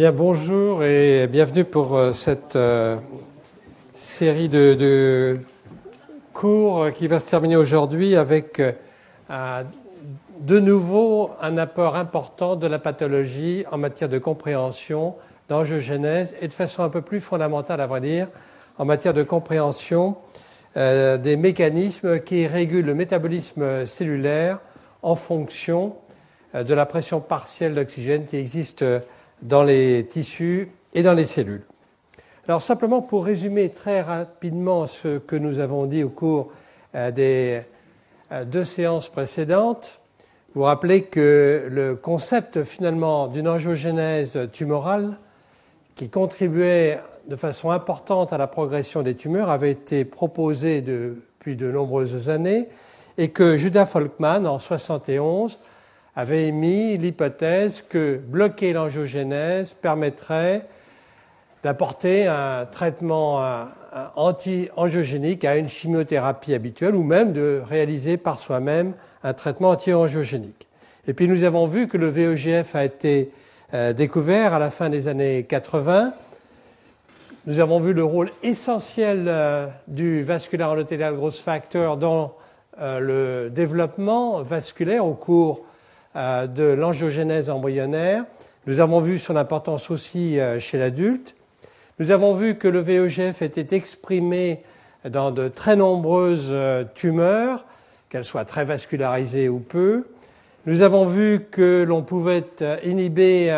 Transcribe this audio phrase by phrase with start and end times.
[0.00, 2.96] Bien, bonjour et bienvenue pour euh, cette euh,
[3.92, 5.38] série de,
[6.32, 9.62] cours qui va se terminer aujourd'hui avec euh,
[10.38, 15.16] de nouveau un apport important de la pathologie en matière de compréhension,
[15.50, 18.28] d'angiogenèse et de façon un peu plus fondamentale, à vrai dire,
[18.78, 20.16] en matière de compréhension
[20.76, 24.60] des mécanismes qui régulent le métabolisme cellulaire
[25.02, 25.94] en fonction
[26.54, 28.82] de la pression partielle d'oxygène qui existe
[29.42, 31.62] dans les tissus et dans les cellules.
[32.48, 36.50] Alors simplement pour résumer très rapidement ce que nous avons dit au cours
[36.94, 37.62] euh, des
[38.32, 40.00] euh, deux séances précédentes,
[40.54, 45.16] vous rappelez que le concept finalement d'une angiogénèse tumorale
[45.94, 46.98] qui contribuait
[47.28, 52.68] de façon importante à la progression des tumeurs avait été proposé depuis de nombreuses années
[53.16, 55.60] et que Judah Folkman en 71
[56.16, 60.66] avait émis l'hypothèse que bloquer l'angiogénèse permettrait
[61.62, 63.42] d'apporter un traitement
[64.16, 70.68] anti-angiogénique à une chimiothérapie habituelle ou même de réaliser par soi-même un traitement anti-angiogénique.
[71.06, 73.30] Et puis nous avons vu que le VEGF a été
[73.72, 76.12] euh, découvert à la fin des années 80.
[77.46, 82.34] Nous avons vu le rôle essentiel euh, du vasculaire endothélial growth factor dans
[82.80, 85.64] euh, le développement vasculaire au cours
[86.14, 88.24] de l'angiogénèse embryonnaire.
[88.66, 91.34] Nous avons vu son importance aussi euh, chez l'adulte.
[91.98, 94.62] Nous avons vu que le VEGF était exprimé
[95.08, 97.64] dans de très nombreuses euh, tumeurs,
[98.10, 100.08] qu'elles soient très vascularisées ou peu.
[100.66, 102.44] Nous avons vu que l'on pouvait
[102.84, 103.50] inhiber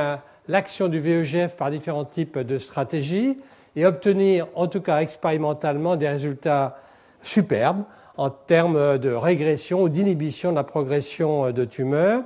[0.47, 3.39] l'action du VEGF par différents types de stratégies
[3.75, 6.79] et obtenir, en tout cas expérimentalement, des résultats
[7.21, 7.83] superbes
[8.17, 12.23] en termes de régression ou d'inhibition de la progression de tumeurs.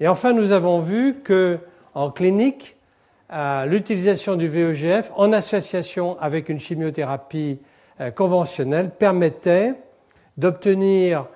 [0.00, 1.58] Et enfin, nous avons vu que
[1.94, 2.76] en clinique,
[3.66, 7.58] l'utilisation du VEGF en association avec une chimiothérapie
[8.00, 9.74] euh, conventionnelle permettait
[10.36, 11.26] d'obtenir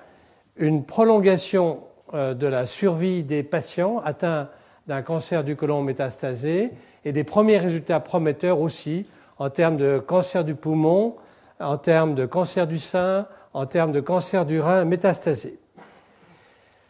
[0.55, 1.81] une prolongation
[2.13, 4.49] euh, de la survie des patients atteints
[4.87, 6.71] d'un cancer du côlon métastasé
[7.05, 9.05] et des premiers résultats prometteurs aussi
[9.37, 11.15] en termes de cancer du poumon,
[11.59, 15.59] en termes de cancer du sein, en termes de cancer du rein métastasé.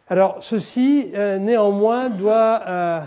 [0.08, 3.00] Alors, ceci, euh, néanmoins, doit euh,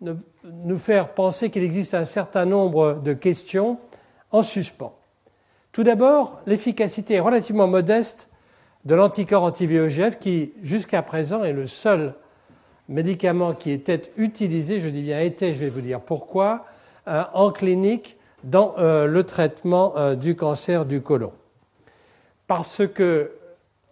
[0.00, 3.78] nous faire penser qu'il existe un certain nombre de questions
[4.30, 4.94] en suspens.
[5.72, 8.30] Tout d'abord, l'efficacité relativement modeste
[8.86, 12.14] de l'anticorps anti-VEGF qui, jusqu'à présent, est le seul
[12.88, 16.64] médicament qui était utilisé, je dis bien était, je vais vous dire pourquoi,
[17.08, 21.32] euh, en clinique dans le traitement du cancer du côlon.
[22.48, 23.30] Parce que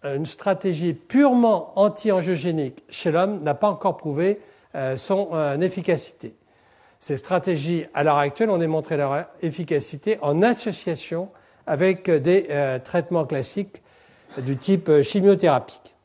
[0.03, 4.41] une stratégie purement anti-angiogénique chez l'homme n'a pas encore prouvé
[4.75, 6.37] euh, son euh, efficacité.
[7.00, 11.28] Ces stratégies, à l'heure actuelle, ont démontré leur efficacité en association
[11.66, 13.83] avec des euh, traitements classiques
[14.38, 15.97] du type chimiothérapique.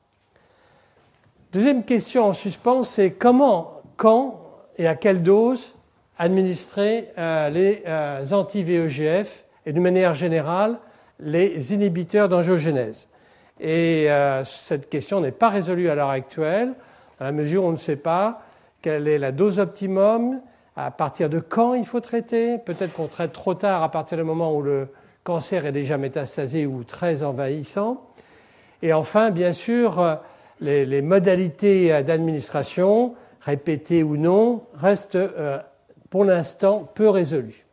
[1.54, 4.42] Deuxième question en suspens, c'est comment, quand
[4.78, 5.76] et à quelle dose
[6.18, 7.84] administrer les
[8.32, 10.80] anti-VEGF et de manière générale
[11.20, 13.10] les inhibiteurs d'angiogénèse.
[13.60, 16.74] Et euh, cette question n'est pas résolue à l'heure actuelle,
[17.20, 18.42] à la mesure où on ne sait pas
[18.82, 20.42] quelle est la dose optimum,
[20.76, 22.58] à partir de quand il faut traiter.
[22.58, 24.90] Peut-être qu'on traite trop tard à partir du moment où le
[25.24, 28.06] cancer est déjà métastasé ou très envahissant.
[28.82, 30.20] Et enfin, bien sûr,
[30.60, 35.60] les, modalités d'administration, répétées ou non, restent euh,
[36.10, 37.65] pour l'instant peu résolues.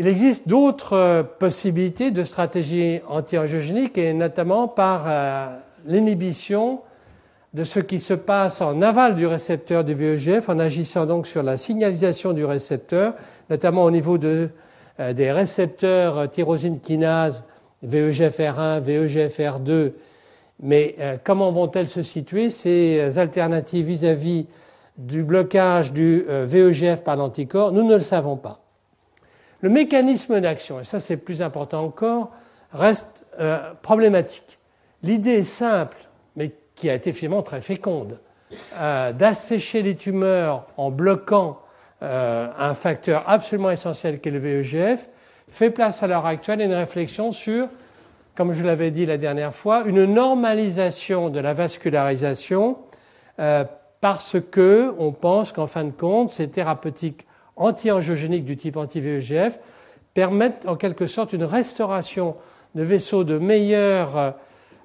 [0.00, 5.48] Il existe d'autres euh, possibilités de stratégie anti-angiogénique et notamment par euh,
[5.86, 6.82] l'inhibition
[7.52, 11.42] de ce qui se passe en aval du récepteur du VEGF en agissant donc sur
[11.42, 13.14] la signalisation du récepteur,
[13.50, 14.50] notamment au niveau de,
[15.00, 17.44] euh, des récepteurs tyrosine kinase
[17.84, 19.94] VEGFR1, VEGFR2.
[20.62, 24.46] Mais comment vont-elles se situer ces alternatives vis-à-vis
[24.96, 27.70] du blocage du VEGF par l'anticorps?
[27.70, 28.67] Nous ne le savons pas.
[29.60, 32.30] Le mécanisme d'action, et ça c'est plus important encore,
[32.72, 34.58] reste euh, problématique.
[35.02, 35.96] L'idée simple,
[36.36, 38.18] mais qui a été finalement très féconde,
[38.76, 41.60] euh, d'assécher les tumeurs en bloquant
[42.02, 45.08] euh, un facteur absolument essentiel qu'est le VEGF,
[45.48, 47.68] fait place à l'heure actuelle à une réflexion sur,
[48.36, 52.78] comme je l'avais dit la dernière fois, une normalisation de la vascularisation
[54.00, 57.27] parce que on pense qu'en fin de compte, ces thérapeutiques
[57.58, 59.58] anti-angiogéniques du type anti-VEGF
[60.14, 62.36] permettent en quelque sorte une restauration
[62.74, 64.34] de vaisseaux de meilleure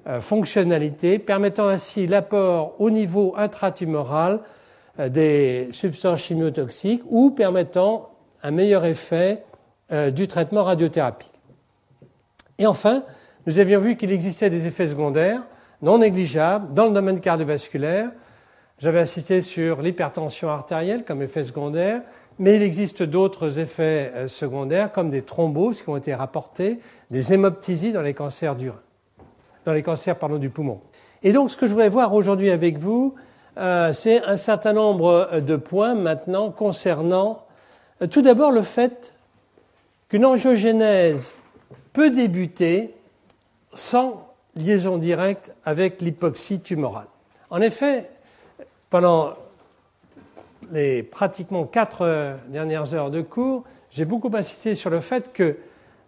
[0.08, 4.42] euh, fonctionnalité, permettant ainsi l'apport au niveau intratumoral
[5.10, 8.12] des substances chimiotoxiques ou permettant
[8.44, 9.44] un meilleur effet
[10.12, 11.32] du traitement radiothérapie.
[12.60, 13.04] Et enfin,
[13.48, 15.42] nous avions vu qu'il existait des effets secondaires
[15.82, 18.12] non négligeables dans le domaine cardiovasculaire.
[18.80, 22.02] J'avais insisté sur l'hypertension artérielle comme effet secondaire,
[22.40, 26.80] mais il existe d'autres effets euh, secondaires comme des thromboses qui ont été rapportés,
[27.12, 28.82] des hémoptysies dans les cancers du rein,
[29.66, 30.82] dans les cancers du poumon.
[31.22, 33.16] Et donc ce que je voudrais voir aujourd'hui avec vous,
[33.58, 37.46] euh, c'est un certain nombre euh, de points maintenant concernant
[38.10, 39.14] tout d'abord le fait
[40.10, 41.36] qu'une angiogénèse
[41.94, 42.94] peut débuter
[43.74, 47.08] sans liaison directe avec l'hypoxie tumorale.
[47.50, 48.10] En effet,
[48.90, 49.34] pendant
[50.74, 55.58] les pratiquement quatre dernières heures de cours, j'ai beaucoup insisté sur le fait que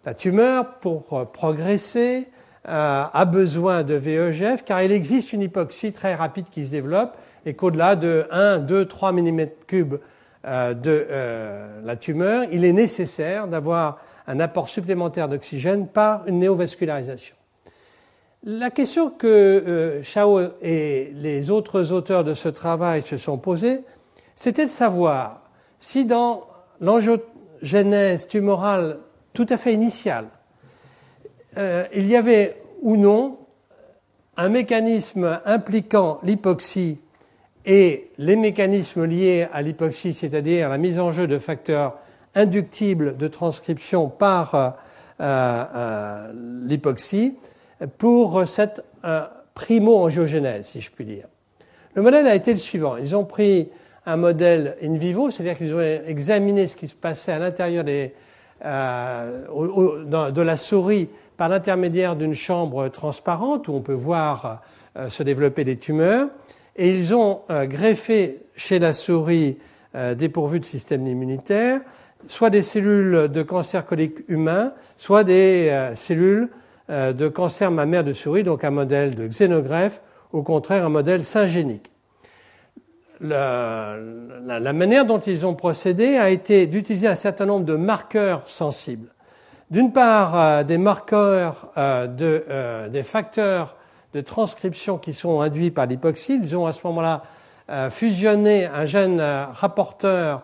[0.04, 2.28] la tumeur, pour progresser,
[2.68, 7.16] euh, a besoin de VEGF car il existe une hypoxie très rapide qui se développe
[7.44, 9.98] et qu'au-delà de 1, 2, 3 mm3 de
[10.44, 17.36] euh, la tumeur, il est nécessaire d'avoir un apport supplémentaire d'oxygène par une néovascularisation.
[18.42, 23.80] La question que euh, Chao et les autres auteurs de ce travail se sont posées,
[24.36, 25.42] c'était de savoir
[25.80, 26.44] si dans
[26.80, 28.98] l'angiogénèse tumorale
[29.32, 30.26] tout à fait initiale,
[31.56, 33.38] euh, il y avait ou non
[34.36, 37.00] un mécanisme impliquant l'hypoxie
[37.64, 41.98] et les mécanismes liés à l'hypoxie, c'est-à-dire la mise en jeu de facteurs
[42.36, 44.70] inductible de transcription par euh,
[45.20, 46.32] euh,
[46.66, 47.34] l'hypoxie
[47.98, 49.24] pour cette euh,
[49.54, 51.26] primo-angiogénèse, si je puis dire.
[51.94, 52.98] Le modèle a été le suivant.
[52.98, 53.70] Ils ont pris
[54.06, 58.14] un modèle in vivo, c'est-à-dire qu'ils ont examiné ce qui se passait à l'intérieur des,
[58.62, 64.62] de la souris par l'intermédiaire d'une chambre transparente où on peut voir
[65.08, 66.28] se développer des tumeurs.
[66.76, 69.58] Et ils ont greffé chez la souris
[70.16, 71.80] dépourvue de système immunitaire
[72.26, 76.48] soit des cellules de cancer colique humain, soit des euh, cellules
[76.90, 80.00] euh, de cancer mammaire de souris, donc un modèle de xénogreffe,
[80.32, 81.90] au contraire un modèle syngénique.
[83.20, 89.08] La, manière dont ils ont procédé a été d'utiliser un certain nombre de marqueurs sensibles.
[89.70, 93.76] D'une part, euh, des marqueurs de, des facteurs
[94.14, 96.38] de transcription qui sont induits par l'hypoxie.
[96.42, 97.22] Ils ont à ce moment-là
[97.90, 100.42] fusionné un gène rapporteur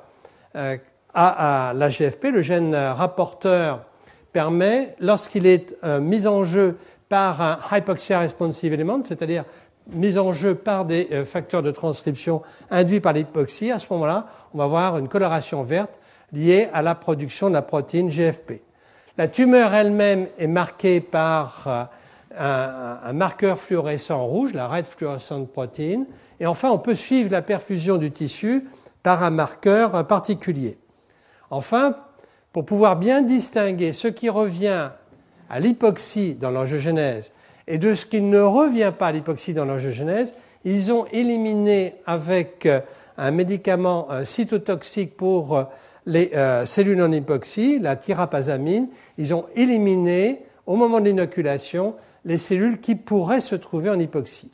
[1.15, 3.85] à, la GFP, le gène rapporteur
[4.33, 6.77] permet, lorsqu'il est euh, mis en jeu
[7.09, 9.45] par un hypoxia responsive element, c'est-à-dire
[9.90, 14.26] mis en jeu par des euh, facteurs de transcription induits par l'hypoxie, à ce moment-là,
[14.55, 15.99] on va avoir une coloration verte
[16.32, 18.62] liée à la production de la protéine GFP.
[19.19, 21.90] La tumeur elle-même est marquée par
[22.38, 26.05] euh, un, marqueur fluorescent rouge, la red fluorescent protein,
[26.40, 28.67] et enfin on peut suivre la perfusion du tissu
[29.02, 30.78] par un marqueur particulier.
[31.50, 31.96] Enfin,
[32.52, 34.90] pour pouvoir bien distinguer ce qui revient
[35.50, 37.32] à l'hypoxie dans l'angiogénèse
[37.67, 42.67] et de ce qui ne revient pas à l'hypoxie dans l'angiogénèse, ils ont éliminé avec
[42.67, 42.81] euh,
[43.19, 45.64] un médicament cytotoxique pour euh,
[46.06, 48.88] les euh, cellules en hypoxie, la tyrapazamine,
[49.19, 51.94] ils ont éliminé au moment de l'inoculation
[52.25, 54.50] les cellules qui pourraient se trouver en hypoxie.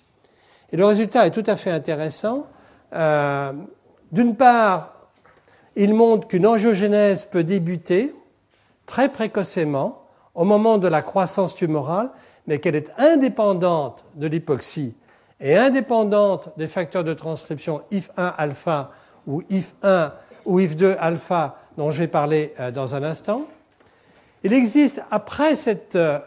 [0.72, 2.46] Et le résultat est tout à fait intéressant.
[4.12, 5.10] D'une part,
[5.76, 8.14] il montre qu'une angiogénèse peut débuter
[8.86, 10.02] très précocement
[10.34, 12.10] au moment de la croissance tumorale,
[12.48, 14.96] mais qu'elle est indépendante de l'hypoxie
[15.38, 18.90] et indépendante des facteurs de transcription IF1 alpha
[19.26, 20.12] ou IF1
[20.46, 23.42] ou IF2 alpha dont je vais parler euh, dans un instant.
[24.42, 26.18] Il existe, après cette euh,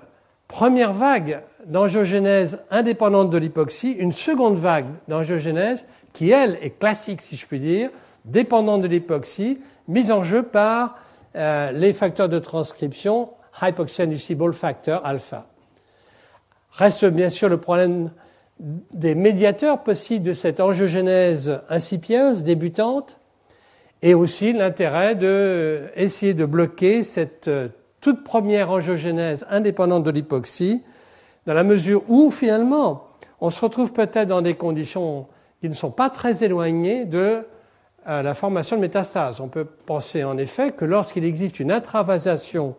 [0.47, 7.35] première vague d'angiogénèse indépendante de l'hypoxie, une seconde vague d'angiogénèse qui, elle, est classique, si
[7.35, 7.89] je puis dire,
[8.25, 10.97] dépendant de l'époxy, mise en jeu par
[11.35, 15.47] euh, les facteurs de transcription hypoxia-inducible factor alpha.
[16.71, 18.11] Reste bien sûr le problème
[18.59, 23.19] des médiateurs possibles de cette angiogénèse incipieuse, débutante,
[24.01, 30.83] et aussi l'intérêt d'essayer de bloquer cette euh, toute première angiogénèse indépendante de l'hypoxie,
[31.45, 33.07] dans la mesure où finalement
[33.39, 35.27] on se retrouve peut-être dans des conditions
[35.59, 37.45] qui ne sont pas très éloignées de
[38.03, 39.39] à la formation de métastases.
[39.39, 42.75] On peut penser en effet que lorsqu'il existe une intravasation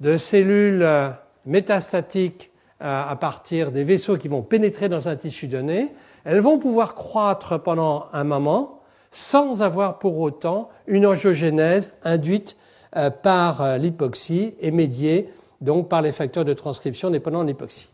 [0.00, 1.08] de cellules euh,
[1.46, 2.49] métastatiques euh,
[2.80, 5.92] à partir des vaisseaux qui vont pénétrer dans un tissu donné,
[6.24, 8.80] elles vont pouvoir croître pendant un moment
[9.12, 12.56] sans avoir pour autant une angiogénèse induite
[12.96, 17.90] euh, par l'hypoxie et médiée donc par les facteurs de transcription dépendant de l'hypoxie.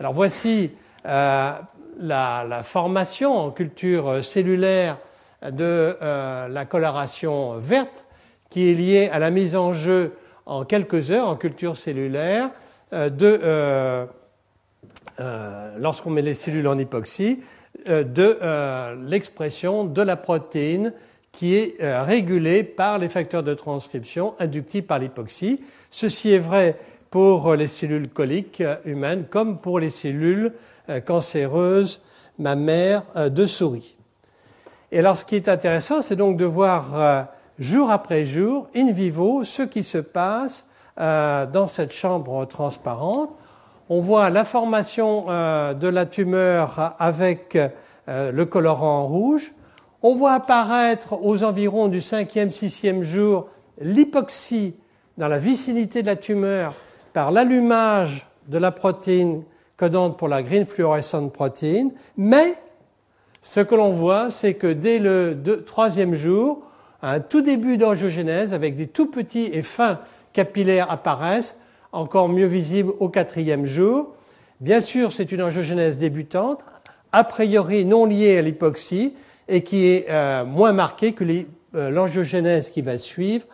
[0.00, 0.70] Alors voici
[1.04, 4.98] la, la, formation en culture cellulaire
[5.42, 8.06] de la coloration verte
[8.48, 12.50] qui est liée à la mise en jeu en quelques heures en culture cellulaire
[12.92, 14.06] de
[15.18, 17.40] lorsqu'on met les cellules en hypoxie
[17.86, 18.38] de
[19.08, 20.92] l'expression de la protéine
[21.32, 25.60] qui est euh, régulé par les facteurs de transcription inductifs par l'hypoxie.
[25.90, 26.78] Ceci est vrai
[27.10, 30.52] pour les cellules coliques euh, humaines comme pour les cellules
[30.88, 32.02] euh, cancéreuses
[32.38, 33.96] mammaires de souris.
[34.90, 37.28] Et alors ce qui est intéressant, c'est donc de voir
[37.58, 40.66] jour après jour, in vivo, ce qui se passe
[40.96, 43.30] dans cette chambre transparente.
[43.94, 47.58] On voit la formation de la tumeur avec
[48.08, 49.52] le colorant rouge.
[50.02, 54.76] On voit apparaître aux environs du cinquième, sixième jour l'hypoxie
[55.18, 56.72] dans la vicinité de la tumeur
[57.12, 59.42] par l'allumage de la protéine
[59.76, 62.54] codante pour la green fluorescent protéine, mais
[63.42, 66.62] ce que l'on voit, c'est que dès le troisième jour,
[67.02, 70.00] un tout début d'angiogénèse avec des tout petits et fins
[70.32, 71.58] capillaires apparaissent,
[71.92, 74.14] encore mieux visibles au quatrième jour.
[74.60, 76.60] Bien sûr, c'est une angiogénèse débutante,
[77.12, 79.14] a priori non liée à l'hypoxie,
[79.48, 83.44] et qui est euh, moins marqué que euh, l'angiogénèse qui va suivre,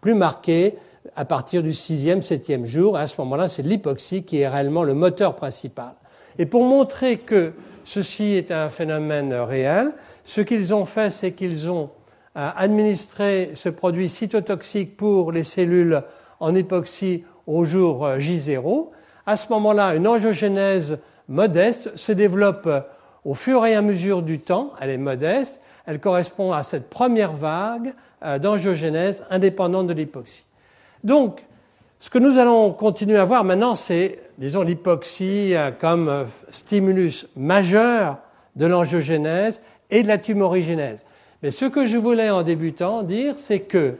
[0.00, 0.74] plus marqué
[1.16, 2.96] à partir du sixième, septième jour.
[2.96, 5.94] À ce moment-là, c'est l'hypoxie qui est réellement le moteur principal.
[6.38, 7.52] Et pour montrer que
[7.84, 9.92] ceci est un phénomène réel,
[10.24, 11.90] ce qu'ils ont fait, c'est qu'ils ont
[12.36, 16.02] euh, administré ce produit cytotoxique pour les cellules
[16.40, 18.88] en hypoxie au jour J0.
[19.26, 20.98] À ce moment-là, une angiogénèse
[21.28, 22.68] modeste se développe
[23.24, 27.32] au fur et à mesure du temps, elle est modeste, elle correspond à cette première
[27.32, 30.44] vague euh, d'angiogénèse indépendante de l'hypoxie.
[31.02, 31.44] Donc,
[31.98, 37.26] ce que nous allons continuer à voir maintenant, c'est, disons, l'hypoxie euh, comme euh, stimulus
[37.36, 38.18] majeur
[38.56, 39.60] de l'angiogénèse
[39.90, 41.04] et de la tumorigénèse.
[41.42, 43.96] Mais ce que je voulais en débutant dire, c'est que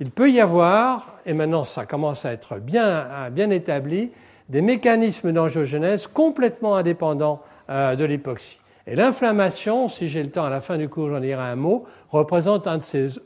[0.00, 4.10] il peut y avoir, et maintenant ça commence à être bien, bien établi,
[4.48, 8.58] des mécanismes d'angiogénèse complètement indépendants euh, de l'hypoxie.
[8.86, 11.84] Et l'inflammation, si j'ai le temps à la fin du cours, j'en dirai un mot,
[12.08, 13.20] représente un de ces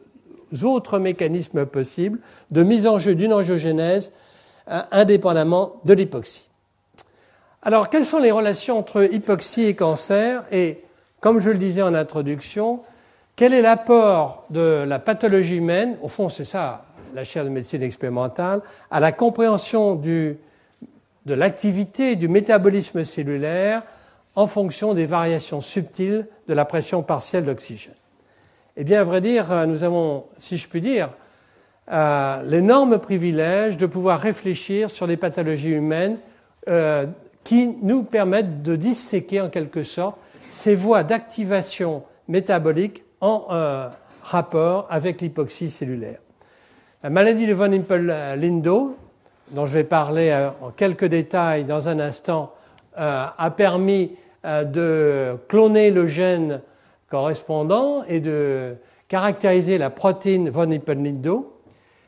[0.62, 2.18] autres mécanismes possibles
[2.50, 4.12] de mise en jeu d'une angiogénèse
[4.68, 6.48] euh, indépendamment de l'hypoxie.
[7.62, 10.44] Alors, quelles sont les relations entre hypoxie et cancer?
[10.52, 10.84] Et,
[11.20, 12.80] comme je le disais en introduction,
[13.36, 17.82] quel est l'apport de la pathologie humaine, au fond c'est ça la chaire de médecine
[17.82, 18.60] expérimentale,
[18.90, 20.36] à la compréhension de
[21.26, 23.82] l'activité du métabolisme cellulaire
[24.34, 27.94] en fonction des variations subtiles de la pression partielle d'oxygène.
[28.76, 31.10] Eh bien, à vrai dire, euh, nous avons, si je puis dire,
[31.92, 36.18] euh, l'énorme privilège de pouvoir réfléchir sur les pathologies humaines
[36.68, 37.06] euh,
[37.44, 40.16] qui nous permettent de disséquer en quelque sorte
[40.50, 43.90] ces voies d'activation métabolique en
[44.22, 46.18] rapport avec l'hypoxie cellulaire.
[47.02, 48.96] La maladie de von Hippel-Lindau,
[49.50, 52.52] dont je vais parler en quelques détails dans un instant,
[52.96, 54.12] a permis
[54.44, 56.60] euh, de cloner le gène
[57.08, 58.76] correspondant et de
[59.08, 61.50] caractériser la protéine von Hippel-Lindau.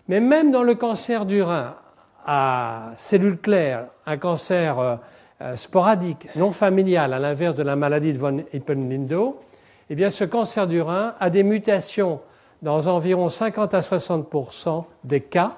[0.09, 1.77] Mais même dans le cancer du rein
[2.27, 4.97] à cellules claires, un cancer euh,
[5.41, 9.39] euh, sporadique, non familial, à l'inverse de la maladie de von Hippel-Lindau,
[9.91, 12.21] eh bien, ce cancer du rein a des mutations
[12.63, 15.57] dans environ 50 à 60% des cas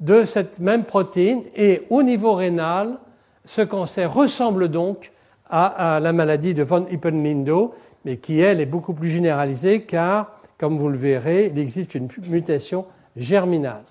[0.00, 2.98] de cette même protéine et au niveau rénal,
[3.44, 5.12] ce cancer ressemble donc
[5.48, 7.74] à, la maladie de von Hippel-Lindau,
[8.04, 12.08] mais qui, elle, est beaucoup plus généralisée car, comme vous le verrez, il existe une
[12.28, 12.86] mutation
[13.16, 13.84] germinale.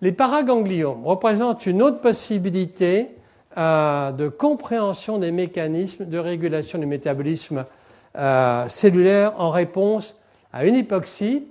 [0.00, 3.10] Les paragangliomes représentent une autre possibilité
[3.56, 7.64] euh, de compréhension des mécanismes de régulation du métabolisme
[8.16, 10.16] euh, cellulaire en réponse
[10.52, 11.44] à une hypoxie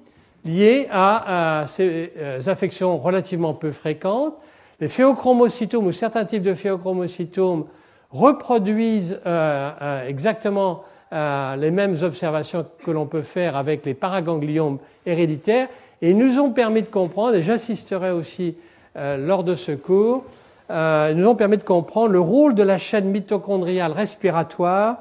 [0.45, 4.35] liée à, ces euh, infections relativement peu fréquentes,
[4.79, 7.65] les phéochromocytomes ou certains types de phéochromocytomes
[8.13, 14.77] reproduisent euh, euh, exactement euh, les mêmes observations que l'on peut faire avec les paragangliomes
[15.05, 15.67] héréditaires.
[16.01, 18.55] Et nous ont permis de comprendre, et j'insisterai aussi
[18.95, 20.23] lors de ce cours,
[20.69, 24.97] nous ont permis de comprendre le rôle de la chaîne mitochondriale respiratoire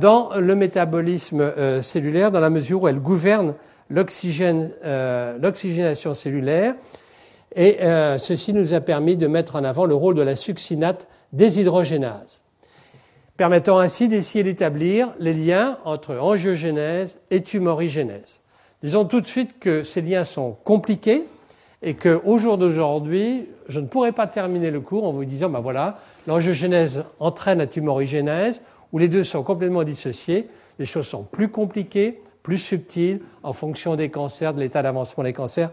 [0.00, 3.54] dans le métabolisme cellulaire, dans la mesure où elle gouverne
[3.88, 6.74] l'oxygénation cellulaire
[7.54, 11.08] et euh, ceci nous a permis de mettre en avant le rôle de la succinate
[11.32, 12.42] déshydrogénase,
[13.36, 18.40] permettant ainsi d'essayer d'établir les liens entre angiogénèse et tumorigénèse.
[18.82, 21.24] Disons tout de suite que ces liens sont compliqués
[21.82, 25.60] et qu'au jour d'aujourd'hui, je ne pourrais pas terminer le cours en vous disant, ben
[25.60, 28.60] voilà, l'angiogénèse entraîne la tumorigénèse
[28.92, 30.48] où les deux sont complètement dissociés,
[30.78, 35.32] les choses sont plus compliquées, plus subtiles en fonction des cancers, de l'état d'avancement des
[35.32, 35.70] cancers,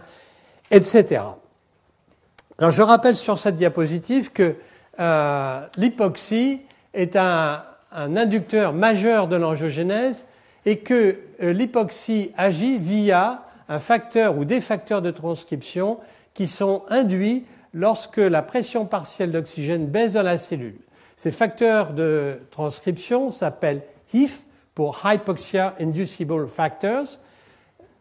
[0.71, 1.21] etc.
[2.59, 4.55] Alors je rappelle sur cette diapositive que
[4.99, 6.61] euh, l'hypoxie
[6.93, 10.25] est un, inducteur majeur de l'angiogénèse
[10.65, 15.99] et que euh, l'hypoxie agit via un facteur ou des facteurs de transcription
[16.33, 17.45] qui sont induits
[17.77, 20.79] lorsque la pression partielle d'oxygène baisse dans la cellule.
[21.15, 23.83] Ces facteurs de transcription s'appellent
[24.15, 24.41] HIF
[24.73, 27.19] pour Hypoxia Inducible Factors.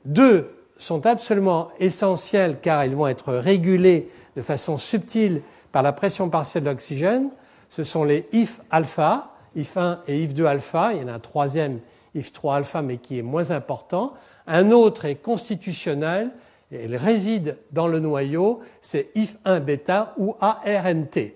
[0.07, 5.43] Deux sont absolument essentiels car ils vont être régulés de façon subtile
[5.73, 7.29] par la pression partielle d'oxygène.
[7.69, 10.95] Ce sont les IF alpha, IF 1 et IF 2 alpha.
[10.95, 11.81] Il y en a un troisième,
[12.15, 14.15] IF 3 alpha, mais qui est moins important.
[14.47, 16.31] Un autre est constitutionnel,
[16.73, 21.33] et il réside dans le noyau, c'est IF 1 bêta ou ARNT.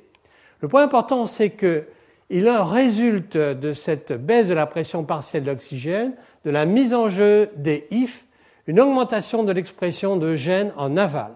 [0.61, 6.15] Le point important, c'est qu'il en résulte de cette baisse de la pression partielle d'oxygène,
[6.45, 8.25] de la mise en jeu des IF,
[8.67, 11.33] une augmentation de l'expression de gènes en aval.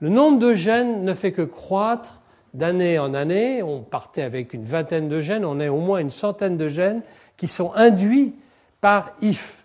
[0.00, 2.20] Le nombre de gènes ne fait que croître
[2.54, 3.62] d'année en année.
[3.62, 7.02] On partait avec une vingtaine de gènes, on a au moins une centaine de gènes
[7.36, 8.34] qui sont induits
[8.80, 9.64] par IF.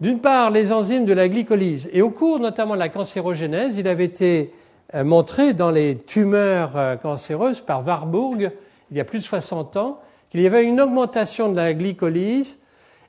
[0.00, 1.88] D'une part, les enzymes de la glycolyse.
[1.92, 4.52] Et au cours notamment de la cancérogénèse, il avait été
[4.94, 8.52] euh, montré dans les tumeurs euh, cancéreuses par Warburg,
[8.90, 10.00] il y a plus de 60 ans,
[10.30, 12.58] qu'il y avait une augmentation de la glycolyse,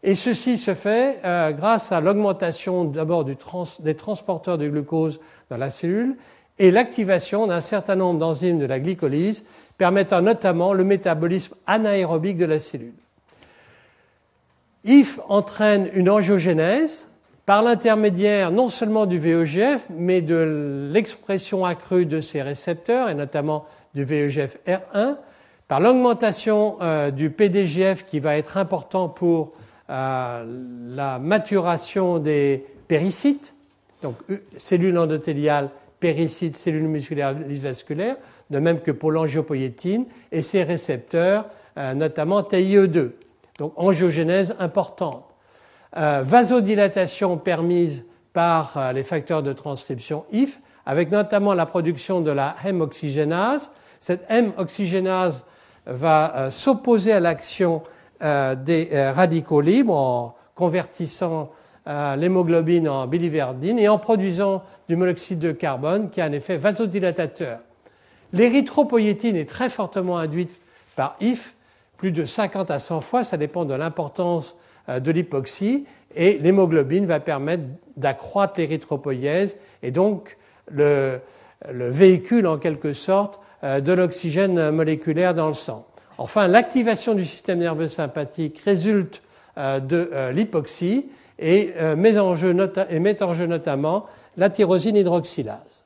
[0.02, 5.20] et ceci se fait euh, grâce à l'augmentation d'abord des transporteurs de glucose
[5.50, 6.16] dans la cellule
[6.58, 9.44] et l'activation d'un certain nombre d'enzymes de la glycolyse
[9.78, 12.94] permettant notamment le métabolisme anaérobique de la cellule.
[14.86, 17.10] IF entraîne une angiogénèse
[17.46, 23.66] par l'intermédiaire non seulement du VEGF, mais de l'expression accrue de ces récepteurs, et notamment
[23.96, 25.18] du VEGF R1,
[25.68, 29.54] par l'augmentation euh, du PDGF qui va être important pour
[29.90, 30.46] euh,
[30.90, 33.54] la maturation des péricytes,
[34.02, 34.16] donc
[34.58, 35.70] cellules endothéliales,
[36.00, 38.18] péricytes, cellules musculaires vasculaires,
[38.50, 41.46] de même que pour l'angiopoïétine, et ses récepteurs,
[41.78, 43.12] euh, notamment TIE2.
[43.60, 45.26] Donc angiogénèse importante.
[45.98, 52.32] Euh, vasodilatation permise par euh, les facteurs de transcription IF, avec notamment la production de
[52.32, 53.70] la M-oxygénase.
[54.00, 55.46] Cette M-oxygénase
[55.86, 57.84] va euh, s'opposer à l'action
[58.22, 61.52] des radicaux libres en convertissant
[61.86, 67.60] l'hémoglobine en biliverdine et en produisant du monoxyde de carbone qui a un effet vasodilatateur.
[68.34, 70.52] L'érythropoïétine est très fortement induite
[70.98, 71.56] par IF,
[72.00, 74.56] plus de 50 à 100 fois, ça dépend de l'importance
[74.88, 75.86] euh, de l'hypoxie
[76.16, 77.64] et l'hémoglobine va permettre
[77.98, 80.38] d'accroître l'érythropoïèse et donc
[80.72, 81.20] le,
[81.70, 85.86] véhicule en quelque sorte euh, de l'oxygène moléculaire dans le sang.
[86.18, 89.22] Enfin, l'activation du système nerveux sympathique résulte
[89.58, 92.54] euh, de l'hypoxie et met en jeu,
[93.00, 95.86] met en jeu notamment la tyrosine hydroxylase.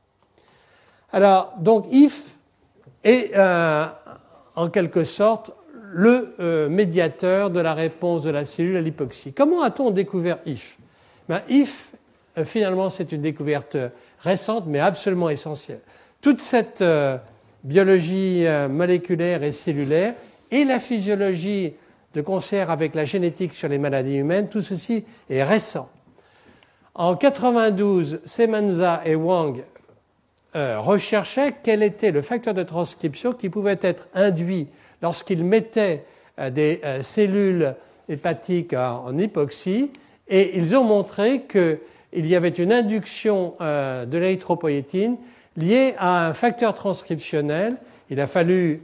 [1.11, 2.23] Alors, donc, IF
[3.03, 3.37] est
[4.55, 5.51] en quelque sorte
[5.93, 9.31] le euh, médiateur de la réponse de la cellule à l'hypoxie.
[9.31, 10.77] Comment a-t-on découvert IF?
[11.29, 11.91] Ben, IF,
[12.37, 13.77] euh, finalement, c'est une découverte
[14.19, 15.81] récente, mais absolument essentielle.
[16.19, 17.17] Toute cette euh,
[17.63, 20.15] biologie moléculaire et cellulaire
[20.51, 21.73] et la physiologie
[22.13, 25.89] de concert avec la génétique sur les maladies humaines, tout ceci est récent.
[26.95, 29.63] En 92, Semenza et Wang
[30.53, 34.67] recherchaient quel était le facteur de transcription qui pouvait être induit
[35.03, 36.05] lorsqu'ils mettaient
[36.39, 37.75] euh, des euh, cellules
[38.09, 39.91] hépatiques en hypoxie
[40.27, 45.17] et ils ont montré qu'il y avait une induction euh, de l'érythropoïétine
[45.57, 47.75] liée à un facteur transcriptionnel.
[48.09, 48.81] Il a fallu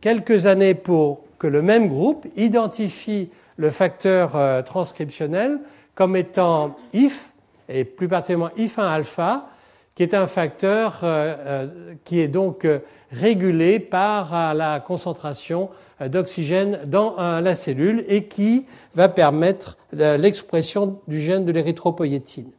[0.00, 5.58] quelques années pour que le même groupe identifie le facteur transcriptionnel
[5.94, 7.32] comme étant IF,
[7.68, 9.48] et plus particulièrement IF1 alpha,
[9.94, 12.80] qui est un facteur euh, euh, qui est donc euh,
[13.12, 15.70] régulé par la concentration
[16.04, 22.50] d'oxygène dans la cellule et qui va permettre l'expression du gène de l'érythropoïétine.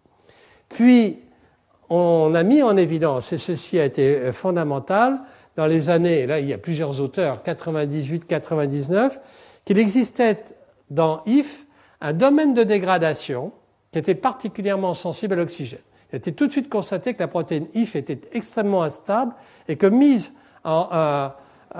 [0.69, 1.19] Puis,
[1.89, 5.19] on a mis en évidence, et ceci a été fondamental,
[5.58, 9.19] dans les années, là il y a plusieurs auteurs, 98-99,
[9.65, 10.45] qu'il existait
[10.89, 11.65] dans IF
[12.00, 13.52] un domaine de dégradation
[13.91, 17.28] qui était particulièrement sensible à l'oxygène il a été tout de suite constaté que la
[17.28, 19.34] protéine IF était extrêmement instable
[19.68, 21.32] et que mise en,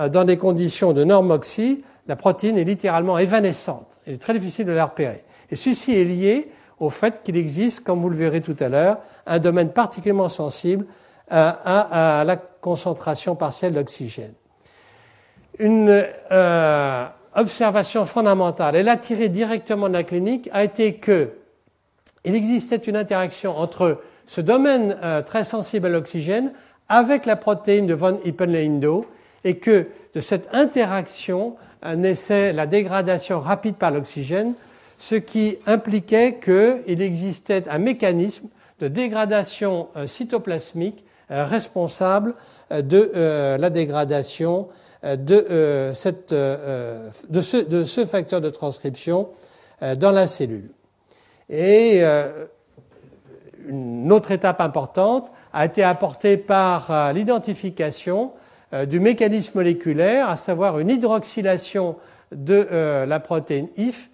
[0.10, 4.00] dans des conditions de normoxy, la protéine est littéralement évanescente.
[4.08, 5.24] Il est très difficile de la repérer.
[5.52, 9.00] Et ceci est lié au fait qu'il existe, comme vous le verrez tout à l'heure,
[9.26, 10.86] un domaine particulièrement sensible
[11.30, 14.34] à, la concentration partielle d'oxygène.
[15.60, 21.32] Euh, observation fondamentale, elle a tiré directement de la clinique, a été que
[22.26, 26.52] il existait une interaction entre ce domaine euh, très sensible à l'oxygène
[26.90, 29.06] avec la protéine de von Hippel-Lindau
[29.44, 34.54] et que de cette interaction euh, naissait la dégradation rapide par l'oxygène,
[34.98, 38.48] ce qui impliquait qu'il existait un mécanisme
[38.80, 42.36] de dégradation euh, cytoplasmique responsable
[42.70, 44.68] de la dégradation
[45.04, 49.30] de, cette, de, ce, de, ce, facteur de transcription
[49.82, 50.70] dans la cellule.
[51.50, 52.04] Et
[53.68, 58.32] une autre étape importante a été apportée par euh, l'identification
[58.74, 61.96] euh, du mécanisme moléculaire, à savoir une hydroxylation
[62.32, 64.10] de euh, la protéine IF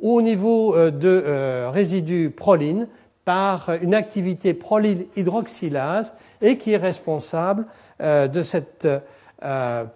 [0.00, 2.86] au niveau de résidus proline
[3.24, 7.66] par une activité prolyl hydroxylase et qui est responsable
[7.98, 8.86] de cette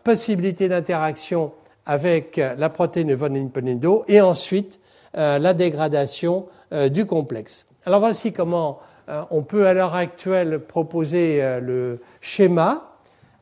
[0.03, 1.53] possibilité d'interaction
[1.87, 4.81] avec la protéine von Hipponido et ensuite
[5.15, 6.47] la dégradation
[6.91, 7.67] du complexe.
[7.85, 12.93] Alors voici comment euh, on peut à l'heure actuelle proposer euh, le schéma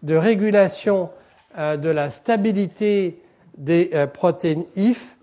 [0.02, 1.10] de régulation
[1.58, 3.20] euh, de la stabilité
[3.58, 5.18] des protéines IF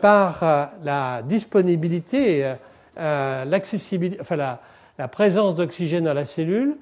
[0.00, 2.54] par la disponibilité,
[2.96, 6.78] l'accessibilité, enfin la, présence d'oxygène dans la cellule.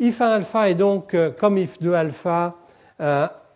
[0.00, 2.56] IF1 alpha est donc, comme IF2 alpha,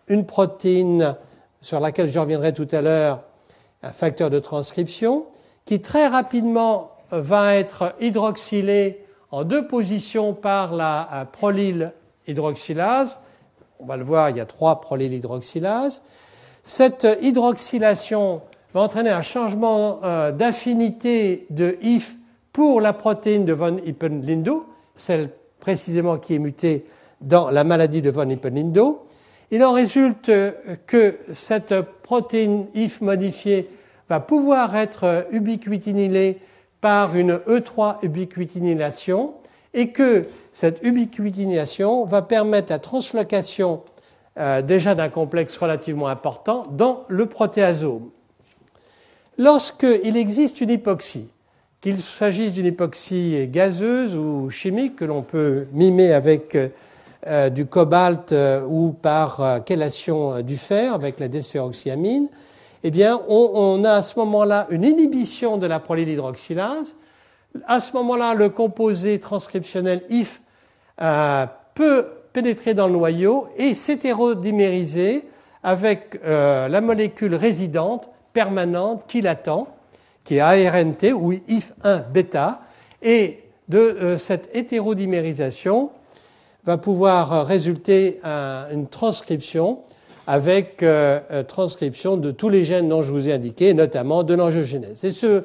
[0.07, 1.17] une protéine
[1.59, 3.23] sur laquelle je reviendrai tout à l'heure,
[3.81, 5.25] un facteur de transcription,
[5.65, 11.93] qui très rapidement va être hydroxylé en deux positions par la euh, prolyl
[12.27, 13.19] hydroxylase.
[13.79, 16.01] On va le voir, il y a trois prolyl hydroxylases.
[16.63, 18.41] Cette hydroxylation
[18.73, 22.15] va entraîner un changement euh, d'affinité de IF
[22.51, 26.85] pour la protéine de von Hippel-Lindau, celle précisément qui est mutée
[27.21, 29.05] dans la maladie de von Hippel-Lindau.
[29.51, 30.31] Il en résulte
[30.87, 33.69] que cette protéine IF modifiée
[34.09, 36.39] va pouvoir être ubiquitinylée
[36.83, 39.35] par une E3 ubiquitinylation
[39.73, 43.83] et que cette ubiquitinylation va permettre la translocation
[44.37, 48.09] euh, déjà d'un complexe relativement important dans le protéasome.
[49.37, 51.29] Lorsqu'il existe une hypoxie,
[51.79, 56.57] qu'il s'agisse d'une hypoxie gazeuse ou chimique que l'on peut mimer avec
[57.25, 62.27] euh, du cobalt euh, ou par chélation du fer avec la désphéroxyamine,
[62.85, 66.97] eh bien, on, a à ce moment-là une inhibition de la prolylhydroxylase.
[67.65, 70.41] À ce moment-là, le composé transcriptionnel IF
[71.01, 75.23] euh, peut pénétrer dans le noyau et s'hétérodimériser
[75.63, 79.69] avec euh, la molécule résidente permanente qui l'attend,
[80.25, 82.63] qui est ARNT ou IF1 bêta.
[83.01, 85.91] Et de euh, cette hétérodimérisation
[86.65, 89.79] va pouvoir résulter une transcription
[90.27, 94.33] avec euh, euh, transcription de tous les gènes dont je vous ai indiqué, notamment de
[94.33, 95.03] l'angiogénèse.
[95.03, 95.43] Et ce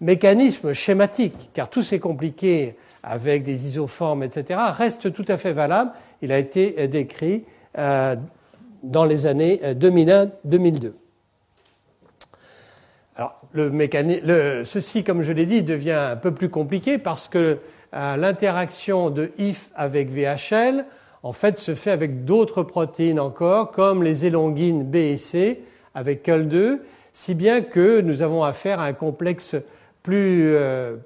[0.00, 5.92] mécanisme schématique, car tout c'est compliqué avec des isoformes, etc., reste tout à fait valable.
[6.22, 7.44] Il a été euh, décrit
[8.82, 10.92] dans les années 2001-2002.
[13.14, 17.58] Alors, le mécanisme, ceci, comme je l'ai dit, devient un peu plus compliqué parce que
[17.92, 20.84] l'interaction de IF avec VHL
[21.22, 25.62] en fait, se fait avec d'autres protéines encore, comme les élongines B et C,
[25.94, 26.78] avec CUL2,
[27.12, 29.56] si bien que nous avons affaire à un complexe
[30.02, 30.96] plus, euh,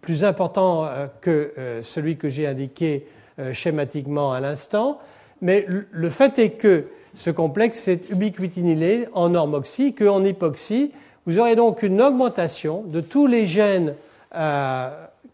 [0.00, 3.06] plus important euh, que euh, celui que j'ai indiqué
[3.52, 4.98] schématiquement à l'instant.
[5.42, 10.90] Mais le fait est que ce complexe est ubiquitinylé en normoxie qu'en hypoxie.
[11.26, 13.94] Vous aurez donc une augmentation de tous les gènes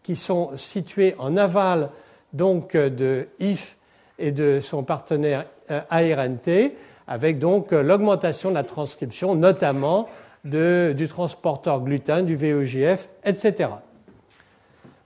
[0.03, 1.91] qui sont situés en aval
[2.33, 3.77] donc de IF
[4.19, 6.71] et de son partenaire euh, ARNT,
[7.07, 10.07] avec donc euh, l'augmentation de la transcription, notamment
[10.43, 13.69] du transporteur gluten, du VEGF, etc.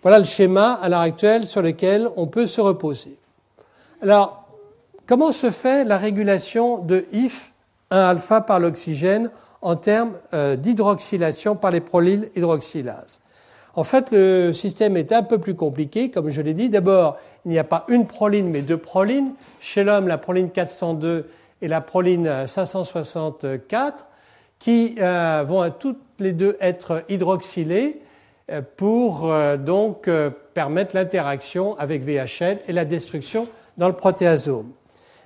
[0.01, 3.17] Voilà le schéma à l'heure actuelle sur lequel on peut se reposer.
[4.01, 4.47] Alors,
[5.05, 7.53] comment se fait la régulation de IF
[7.91, 9.29] 1-alpha par l'oxygène
[9.61, 13.21] en termes euh, d'hydroxylation par les prolyl hydroxylases?
[13.77, 16.67] En fait, le système est un peu plus compliqué, comme je l'ai dit.
[16.67, 19.33] D'abord, il n'y a pas une proline, mais deux prolines.
[19.59, 21.29] Chez l'homme, la proline 402
[21.61, 24.07] et la proline 564,
[24.57, 28.01] qui euh, vont toutes les deux être hydroxylées
[28.49, 30.09] euh, pour euh, donc
[30.55, 34.71] permettre l'interaction avec VHL et la destruction dans le protéasome.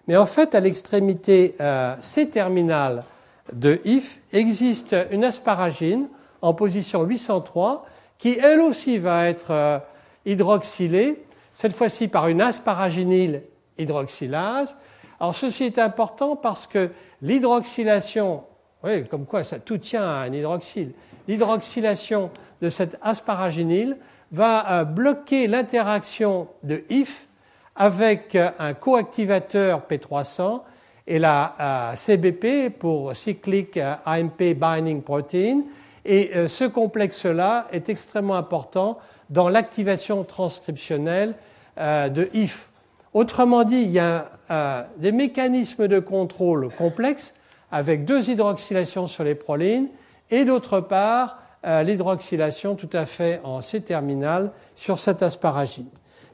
[0.09, 1.55] Mais en fait, à l'extrémité
[2.01, 3.05] C-terminale
[3.53, 6.07] de IF existe une asparagine
[6.41, 7.85] en position 803
[8.21, 9.81] qui elle aussi va être
[10.25, 13.41] hydroxylée cette fois-ci par une asparaginyle
[13.79, 14.77] hydroxylase.
[15.19, 16.91] Alors ceci est important parce que
[17.23, 18.43] l'hydroxylation
[18.83, 20.91] Oui, comme quoi ça tout tient à un hydroxyle.
[21.27, 22.29] L'hydroxylation
[22.61, 23.97] de cet asparaginyle
[24.31, 27.27] va bloquer l'interaction de IF
[27.75, 30.61] avec un coactivateur P300
[31.07, 35.63] et la CBP pour Cyclic AMP Binding Protein.
[36.05, 38.97] Et euh, ce complexe-là est extrêmement important
[39.29, 41.35] dans l'activation transcriptionnelle
[41.77, 42.69] euh, de IF.
[43.13, 47.33] Autrement dit, il y a euh, des mécanismes de contrôle complexes
[47.71, 49.87] avec deux hydroxylations sur les prolines
[50.29, 55.85] et d'autre part l'hydroxylation tout à fait en C-terminal sur cette asparagine.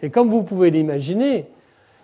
[0.01, 1.47] Et comme vous pouvez l'imaginer,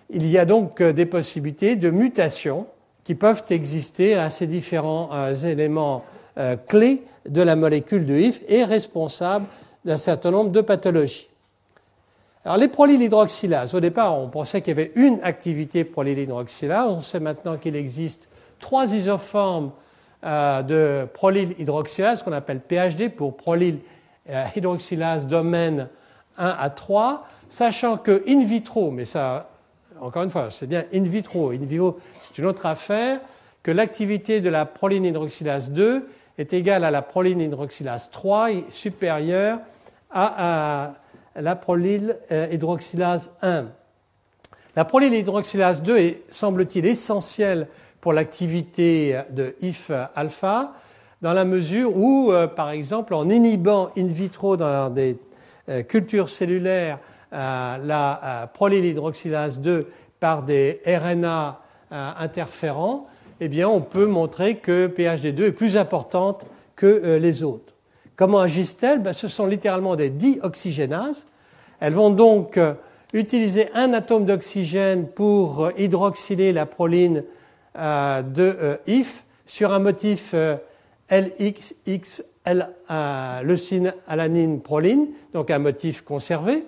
[0.10, 2.68] il y a donc des possibilités de mutation
[3.06, 6.04] qui peuvent exister à ces différents éléments
[6.38, 9.46] euh, clés de la molécule de HIF et responsables
[9.86, 11.28] d'un certain nombre de pathologies.
[12.46, 17.20] Alors les prolylhydroxylases, au départ on pensait qu'il y avait une activité prolylhydroxylase, on sait
[17.20, 19.72] maintenant qu'il existe trois isoformes
[20.22, 25.88] de prolylhydroxylase qu'on appelle PHD pour prolylhydroxylase domaine
[26.38, 29.50] 1 à 3, sachant que in vitro, mais ça
[30.04, 31.52] encore une fois, c'est bien in vitro.
[31.52, 33.22] In vivo, c'est une autre affaire,
[33.62, 38.66] que l'activité de la proline hydroxylase 2 est égale à la proline hydroxylase 3 et
[38.70, 39.60] supérieure
[40.12, 40.94] à,
[41.36, 43.66] la proline euh, hydroxylase 1.
[44.76, 47.68] La proline hydroxylase 2 est, semble-t-il, essentielle
[48.02, 50.74] pour l'activité de IF alpha,
[51.22, 55.18] dans la mesure où, euh, par exemple, en inhibant in vitro dans des
[55.70, 57.00] euh, cultures cellulaires
[57.34, 59.88] euh, la euh, prolylhydroxylase 2
[60.20, 61.60] par des RNA
[61.92, 63.08] euh, interférents,
[63.52, 67.74] eh on peut montrer que PHD2 est plus importante que les autres.
[68.16, 69.00] Comment agissent-elles?
[69.00, 71.28] Ben, Ce sont littéralement des dioxygénases.
[71.80, 72.60] Elles vont donc
[73.12, 77.24] utiliser un atome d'oxygène pour hydroxyler la proline
[77.76, 80.34] de IF sur un motif
[81.12, 82.24] LXX,
[83.44, 86.66] leucine alanine proline, donc un motif conservé.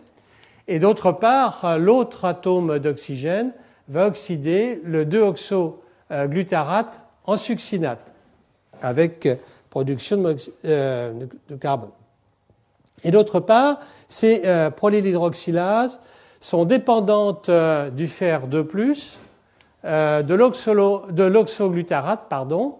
[0.67, 3.53] Et d'autre part, l'autre atome d'oxygène
[3.87, 5.05] va oxyder le
[6.11, 8.11] 2-oxoglutarate en succinate
[8.81, 9.27] avec
[9.69, 11.25] production de, euh,
[11.59, 11.89] carbone.
[13.03, 15.99] Et d'autre part, ces euh, prolylhydroxylases
[16.39, 19.15] sont dépendantes euh, du fer 2+,
[19.83, 22.77] de l'oxoglutarate, pardon.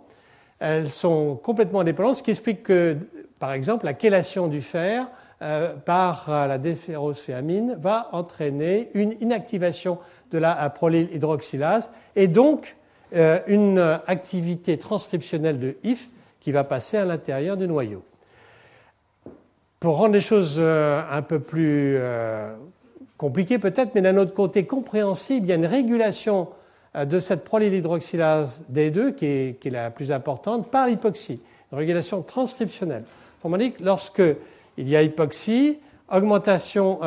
[0.59, 2.97] Elles sont complètement dépendantes, ce qui explique que,
[3.39, 5.07] par exemple, la chélation du fer
[5.41, 9.99] euh, par euh, la déphérosféamine va entraîner une inactivation
[10.31, 12.77] de la prolylhydroxylase et donc
[13.15, 18.03] euh, une activité transcriptionnelle de IF qui va passer à l'intérieur du noyau.
[19.79, 21.99] Pour rendre les choses un peu plus
[23.17, 26.47] compliquées peut-être, mais d'un autre côté compréhensible, il y a une régulation
[26.95, 31.39] de cette prolylhydroxylase D2 qui est, la plus importante par l'hypoxie,
[31.71, 33.03] une régulation transcriptionnelle.
[33.43, 34.23] On dit que lorsque
[34.77, 35.77] il y a hypoxie,
[36.11, 36.99] augmentation,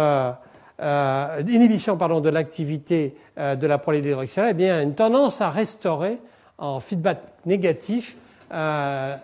[0.80, 5.50] euh, euh, inhibition pardon, de l'activité euh, de la prolylhydroxylase, eh bien, une tendance à
[5.50, 6.18] restaurer
[6.58, 8.16] en feedback négatif
[8.50, 9.20] la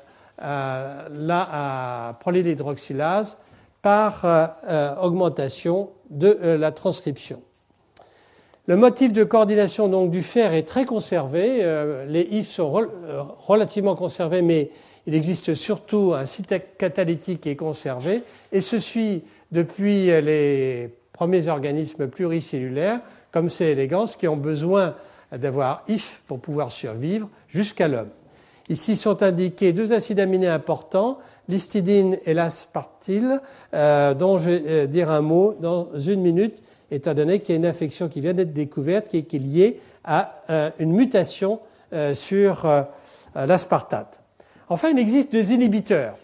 [2.20, 3.36] prolylhydroxylase
[3.82, 4.24] par
[5.02, 7.40] augmentation de la transcription.
[8.66, 12.06] Le motif de coordination donc, du fer est très conservé.
[12.08, 12.70] les IF sont
[13.46, 14.70] relativement conservés, mais
[15.06, 21.48] il existe surtout un site catalytique qui est conservé et ce suit depuis les premiers
[21.48, 23.00] organismes pluricellulaires,
[23.32, 23.64] comme C.
[23.66, 24.94] elegans, qui ont besoin
[25.32, 28.10] d'avoir IF pour pouvoir survivre jusqu'à l'homme.
[28.68, 33.40] Ici sont indiqués deux acides aminés importants, l'histidine et l'aspartyle,
[33.74, 36.56] euh, dont je vais euh, dire un mot dans une minute,
[36.90, 40.42] étant donné qu'il y a une infection qui vient d'être découverte qui est liée à
[40.50, 41.60] euh, une mutation
[42.14, 42.66] sur
[43.36, 44.20] l'aspartate.
[44.68, 46.16] Enfin, il existe des inhibiteurs.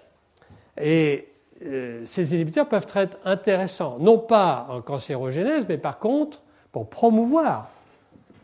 [0.80, 1.29] Et
[1.64, 6.40] euh, ces inhibiteurs peuvent être intéressants, non pas en cancérogénèse, mais par contre
[6.72, 7.68] pour promouvoir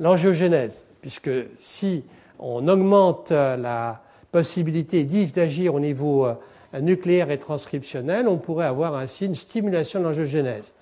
[0.01, 2.05] l'angiogénèse, puisque si
[2.39, 4.03] on augmente la
[4.33, 6.35] possibilité d'IF d'agir au niveau euh,
[6.81, 10.75] nucléaire et transcriptionnel, on pourrait avoir ainsi une stimulation de l'angiogénèse.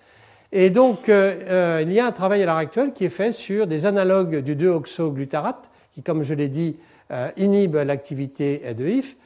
[0.51, 3.66] Et donc, euh, il y a un travail à l'heure actuelle qui est fait sur
[3.66, 6.77] des analogues du 2-oxoglutarate, qui, comme je l'ai dit,
[7.11, 9.16] euh, inhibe l'activité de IF.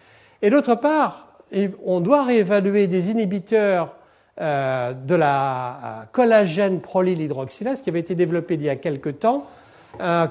[0.42, 1.27] Et d'autre part,
[1.84, 3.96] on doit réévaluer des inhibiteurs
[4.40, 9.46] euh, de la euh, collagène prolylhydroxylase qui avait été développé il y a quelque temps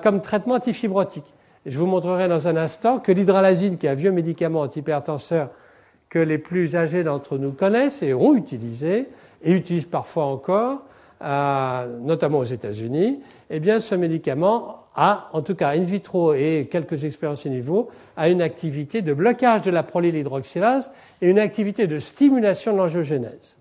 [0.03, 1.25] comme traitement antifibrotique.
[1.65, 5.49] je vous montrerai dans un instant que l'hydralazine, qui est un vieux médicament antihypertenseur
[6.09, 9.09] que les plus âgés d'entre nous connaissent et ont utilisé,
[9.43, 10.83] et utilisent parfois encore,
[11.19, 17.03] notamment aux États-Unis, eh bien, ce médicament a, en tout cas in vitro et quelques
[17.03, 21.99] expériences in vivo, a une activité de blocage de la prolylhydroxylase et une activité de
[21.99, 23.57] stimulation de l'angiogénèse.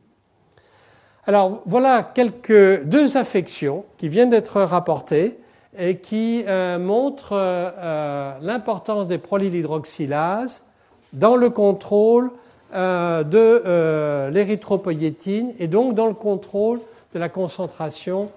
[1.26, 5.38] Alors voilà quelques deux affections qui viennent d'être rapportées
[5.78, 10.62] et qui euh, montrent euh, euh, l'importance des prolylhydroxylases
[11.12, 12.30] dans le contrôle
[12.72, 16.80] de l'érythropoïétine et donc dans le contrôle
[17.14, 18.28] de la concentration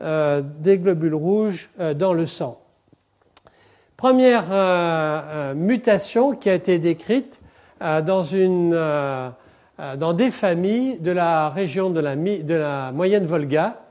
[0.00, 2.60] des globules rouges dans le sang.
[3.98, 7.40] Première euh, mutation qui a été décrite
[7.80, 13.82] dans, une, dans des familles de la région de la, de la moyenne Volga.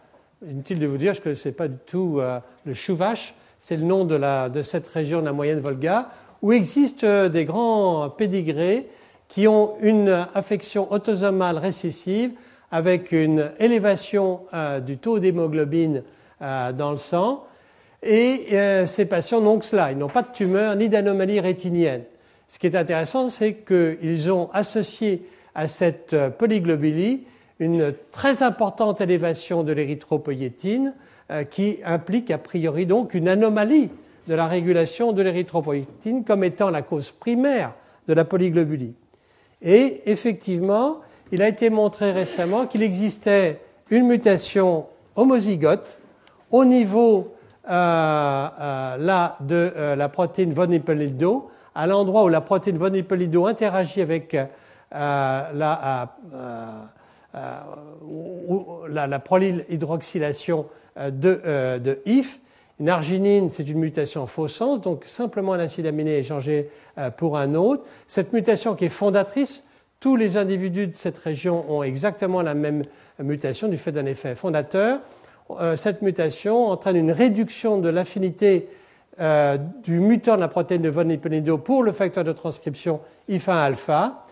[0.49, 2.19] Inutile de vous dire, je ne connaissais pas du tout
[2.65, 6.09] le Chuvash, c'est le nom de, la, de, cette région de la moyenne Volga,
[6.41, 8.89] où existent des grands pédigrés
[9.27, 12.31] qui ont une affection autosomale récessive
[12.71, 16.03] avec une élévation euh, du taux d'hémoglobine
[16.41, 17.43] euh, dans le sang.
[18.03, 22.03] Et euh, ces patients n'ont que cela, ils n'ont pas de tumeur ni d'anomalie rétinienne.
[22.47, 27.23] Ce qui est intéressant, c'est qu'ils ont associé à cette polyglobulie
[27.59, 30.93] une très importante élévation de l'érythropoïétine
[31.49, 33.89] qui implique a priori donc une anomalie
[34.27, 37.73] de la régulation de l'érythropoïétine comme étant la cause primaire
[38.07, 38.93] de la polyglobulie.
[39.61, 40.99] Et effectivement,
[41.31, 45.97] il a été montré récemment qu'il existait une mutation homozygote
[46.51, 47.36] au niveau euh, euh,
[47.67, 54.01] là, de euh, la protéine von Hippel-Lindau, à l'endroit où la protéine von Hippel-Lindau interagit
[54.01, 54.35] avec
[54.91, 55.51] la,
[58.89, 60.65] la, prolylhydroxylation
[60.97, 62.39] de, de IF.
[62.79, 66.69] Une arginine, c'est une mutation en faux sens, donc simplement un acide aminé échangé
[67.17, 67.83] pour un autre.
[68.07, 69.63] Cette mutation qui est fondatrice
[69.99, 72.83] tous les individus de cette région ont exactement la même
[73.19, 74.99] mutation du fait d'un effet fondateur.
[75.51, 78.67] Euh, cette mutation entraîne une réduction de l'affinité
[79.19, 84.25] euh, du mutant de la protéine de von Hippel-Lindau pour le facteur de transcription IF1-alpha,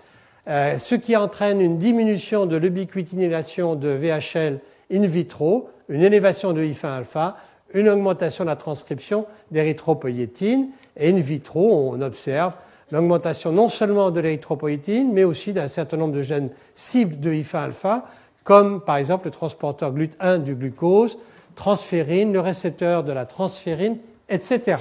[0.48, 4.60] euh, ce qui entraîne une diminution de l'ubiquitinylation de VHL
[4.94, 7.36] in vitro, une élévation de IF1-alpha,
[7.74, 12.54] une augmentation de la transcription d'érythropoïétine, et in vitro, on observe
[12.92, 18.06] l'augmentation non seulement de l'érythropoïétine, mais aussi d'un certain nombre de gènes cibles de IFA-alpha,
[18.46, 21.18] comme par exemple le transporteur GLUT1 du glucose,
[21.56, 23.98] transférine, le récepteur de la transférine,
[24.30, 24.78] etc.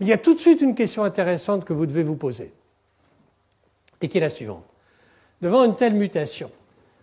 [0.00, 2.54] Il y a tout de suite une question intéressante que vous devez vous poser,
[4.00, 4.64] et qui est la suivante.
[5.42, 6.50] Devant une telle mutation,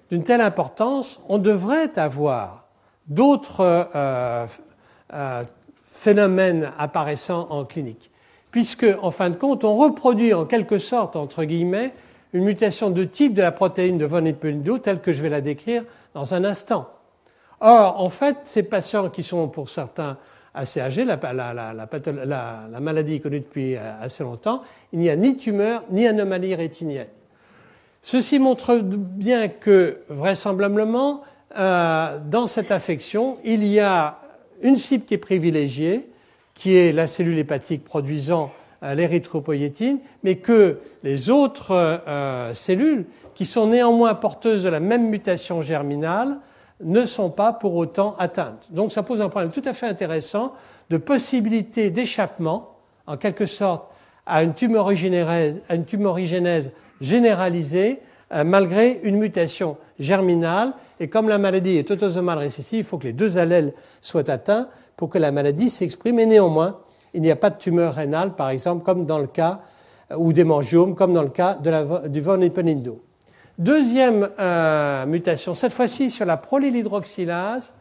[0.10, 2.66] d'une telle importance, on devrait avoir
[3.06, 4.48] d'autres euh,
[5.14, 5.44] euh,
[5.86, 8.12] phénomènes apparaissant en clinique
[8.52, 11.94] puisque, en fin de compte, on reproduit en quelque sorte, entre guillemets,
[12.34, 15.42] une mutation de type de la protéine de von Hippel-Lindau telle que je vais la
[15.42, 16.90] décrire dans un instant.
[17.60, 20.18] Or, en fait, ces patients qui sont pour certains
[20.54, 21.18] assez âgés, la,
[22.80, 27.08] maladie est connue depuis euh, assez longtemps, il n'y a ni tumeur ni anomalie rétinienne.
[28.02, 31.22] Ceci montre bien que, vraisemblablement,
[31.58, 34.20] euh, dans cette affection, il y a
[34.62, 36.10] une cible qui est privilégiée,
[36.54, 43.68] qui est la cellule hépatique produisant l'érythropoïétine, mais que les autres euh, cellules, qui sont
[43.68, 46.38] néanmoins porteuses de la même mutation germinale,
[46.84, 48.66] ne sont pas pour autant atteintes.
[48.72, 50.54] Donc ça pose un problème tout à fait intéressant
[50.90, 52.76] de possibilité d'échappement,
[53.08, 53.86] en quelque sorte,
[54.26, 55.62] à une tumorigénèse,
[57.00, 58.00] généralisée,
[58.34, 60.74] euh, malgré une mutation germinale.
[61.00, 64.70] Et comme la maladie est autosomale récessive, il faut que les deux allèles soient atteints
[64.98, 66.20] pour que la maladie s'exprime.
[66.20, 66.80] Et néanmoins,
[67.14, 69.62] il n'y a pas de tumeur rénale, par exemple, comme dans le cas,
[70.12, 71.58] euh, ou d'hémangiomes, comme dans le cas
[72.08, 73.02] du von Hippel-Lindau.
[73.58, 77.74] Deuxième euh, mutation, cette fois-ci sur la prolylhydroxylase,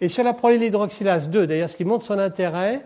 [0.00, 2.84] et sur la prolylhydroxylase 2, d'ailleurs, ce qui montre son intérêt,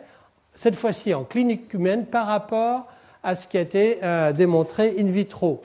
[0.55, 2.87] cette fois-ci en clinique humaine par rapport
[3.23, 5.63] à ce qui a été euh, démontré in vitro.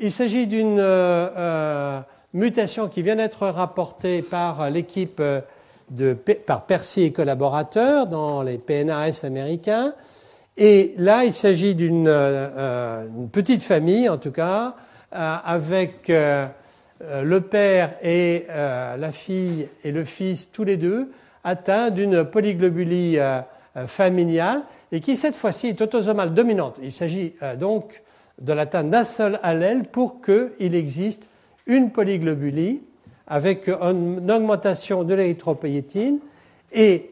[0.00, 0.82] Il s'agit d'une
[2.32, 5.22] mutation qui vient d'être rapportée par l'équipe
[6.46, 9.94] par Percy et collaborateurs dans les PNAS américains.
[10.56, 14.76] Et là, il s'agit d'une euh, euh, petite famille, en tout cas,
[15.12, 21.10] euh, avec le père et la fille et le fils, tous les deux,
[21.42, 23.18] atteints d'une polyglobulie
[23.86, 26.76] familiale et qui, cette fois-ci, est autosomale dominante.
[26.82, 28.02] Il s'agit donc
[28.40, 31.28] de l'atteinte d'un seul allèle pour qu'il existe
[31.66, 32.80] une polyglobulie
[33.26, 36.18] avec une augmentation de l'érythropoïétine
[36.72, 37.10] et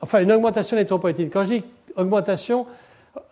[0.00, 1.30] enfin une augmentation de l'érythropoïétine.
[1.30, 1.64] Quand je dis
[1.96, 2.66] augmentation,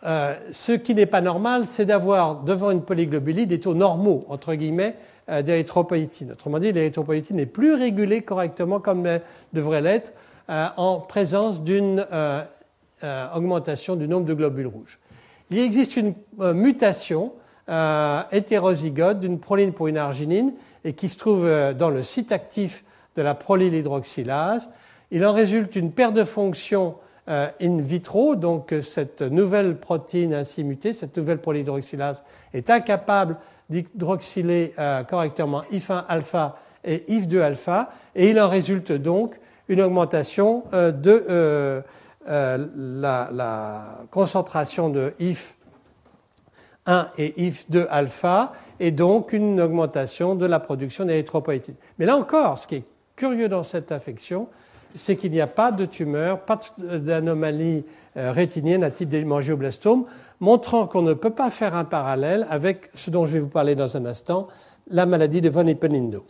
[0.05, 4.55] euh, ce qui n'est pas normal, c'est d'avoir devant une polyglobulie des taux normaux entre
[4.55, 4.97] guillemets
[5.43, 6.33] d'érythropoïétine.
[6.33, 9.21] Autrement dit, l'érythropoïétine n'est plus régulée correctement comme elle
[9.53, 10.15] devrait l'être
[10.49, 12.07] en présence d'une
[13.35, 14.99] augmentation du nombre de globules rouges.
[15.51, 16.15] Il existe une
[16.55, 17.33] mutation
[18.33, 20.55] hétérozygote d'une proline pour une arginine
[20.85, 22.85] et qui se trouve dans le site actif
[23.17, 24.71] de la prolylhydroxylase.
[25.11, 26.97] Il en résulte une perte de fonction
[27.29, 32.25] euh, in vitro, donc euh, cette nouvelle protéine ainsi mutée, cette nouvelle prolydroxylase
[32.55, 33.37] est incapable
[33.69, 40.65] d'hydroxyler euh, correctement IF1 alpha et IF2 alpha, et il en résulte donc une augmentation
[40.73, 41.83] de
[42.27, 45.13] la, la, concentration de
[46.89, 51.75] IF1 et IF2 alpha, et donc une augmentation de la production d'érythropoïétine.
[51.99, 52.85] Mais là encore, ce qui est
[53.17, 54.49] curieux dans cette affection,
[54.97, 57.85] c'est qu'il n'y a pas de tumeur, pas d'anomalie
[58.17, 60.07] euh, rétinienne à type d'hémangioblastome,
[60.41, 63.75] montrant qu'on ne peut pas faire un parallèle avec ce dont je vais vous parler
[63.75, 64.49] dans un instant,
[64.89, 66.25] la maladie de von Hippel-Lindau.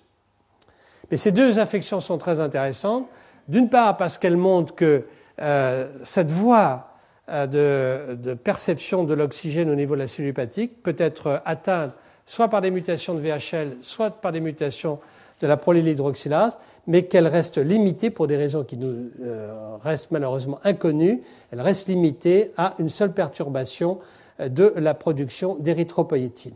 [1.11, 3.07] Mais ces deux affections sont très intéressantes,
[3.47, 5.05] d'une part parce qu'elles montrent que
[5.41, 6.88] euh, cette voie
[7.31, 11.95] euh, de, perception de l'oxygène au niveau de la cellule hépatique peut être atteinte
[12.27, 14.99] soit par des mutations de VHL, soit par des mutations
[15.41, 20.61] de la prolylhydroxylase, mais qu'elle reste limitée pour des raisons qui nous euh, restent malheureusement
[20.65, 21.23] inconnues.
[21.53, 23.99] Elle reste limitée à une seule perturbation
[24.41, 26.55] euh, de la production d'érythropoïétine.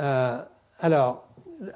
[0.00, 0.38] Euh,
[0.80, 1.26] alors,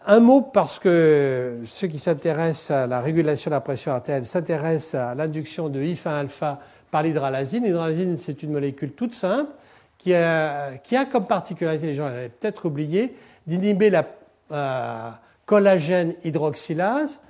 [0.06, 5.00] un mot parce que ceux qui s'intéressent à la régulation de la pression artérielle s'intéressent
[5.00, 6.58] à l'induction de IF1-alpha
[6.90, 7.64] par l'hydralazine.
[7.64, 9.50] L'hydralazine, c'est une molécule toute simple
[9.98, 13.14] qui a, qui a comme particularité, les gens l'avaient peut-être oublié,
[13.46, 14.06] d'inhiber la
[14.52, 15.10] euh,
[15.44, 17.20] collagène hydroxylase.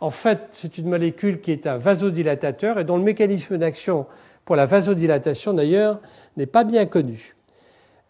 [0.00, 4.06] En fait, c'est une molécule qui est un vasodilatateur et dont le mécanisme d'action
[4.44, 6.00] pour la vasodilatation, d'ailleurs,
[6.36, 7.34] n'est pas bien connu.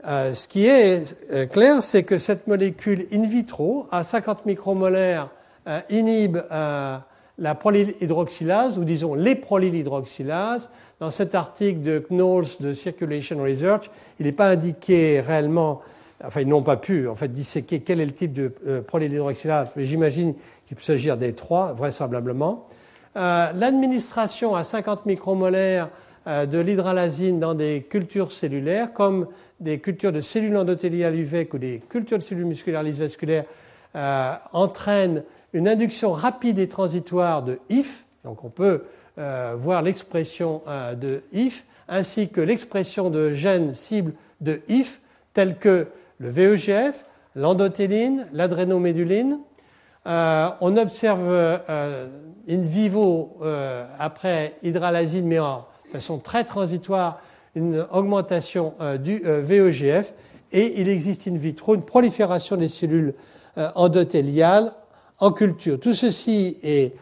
[0.06, 5.30] Euh, ce qui est euh, clair, c'est que cette molécule in vitro, à 50 micromolaires,
[5.90, 6.38] inhibe
[7.38, 10.70] la prolylhydroxylase, ou disons les prolylhydroxylases.
[11.00, 15.80] Dans cet article de Knowles de Circulation Research, il n'est pas indiqué réellement
[16.24, 19.74] enfin ils n'ont pas pu en fait disséquer quel est le type de euh, prolylhydroxylase,
[19.76, 20.34] mais j'imagine
[20.66, 22.66] qu'il peut s'agir des trois, vraisemblablement.
[23.16, 25.90] Euh, l'administration à 50 micromolaires
[26.26, 29.28] euh, de l'hydralazine dans des cultures cellulaires, comme
[29.60, 33.44] des cultures de cellules endothéliales UVEC ou des cultures de cellules musculaires lisses vasculaires,
[34.52, 38.84] entraîne une induction rapide et transitoire de IF, donc on peut
[39.16, 40.62] voir l'expression
[41.00, 45.00] de IF, ainsi que l'expression de gènes cibles de IF,
[45.32, 45.88] tels que
[46.18, 49.38] le VEGF, l'endothéline, l'adrénoméduline.
[50.06, 52.06] Euh, on observe euh,
[52.48, 57.20] in vivo, euh, après hydralazine, mais en façon très transitoire,
[57.54, 60.12] une augmentation du VEGF.
[60.52, 63.14] Et il existe in vitro une prolifération des cellules
[63.74, 64.72] endothéliales
[65.18, 65.78] en culture.
[65.80, 66.94] Tout ceci est,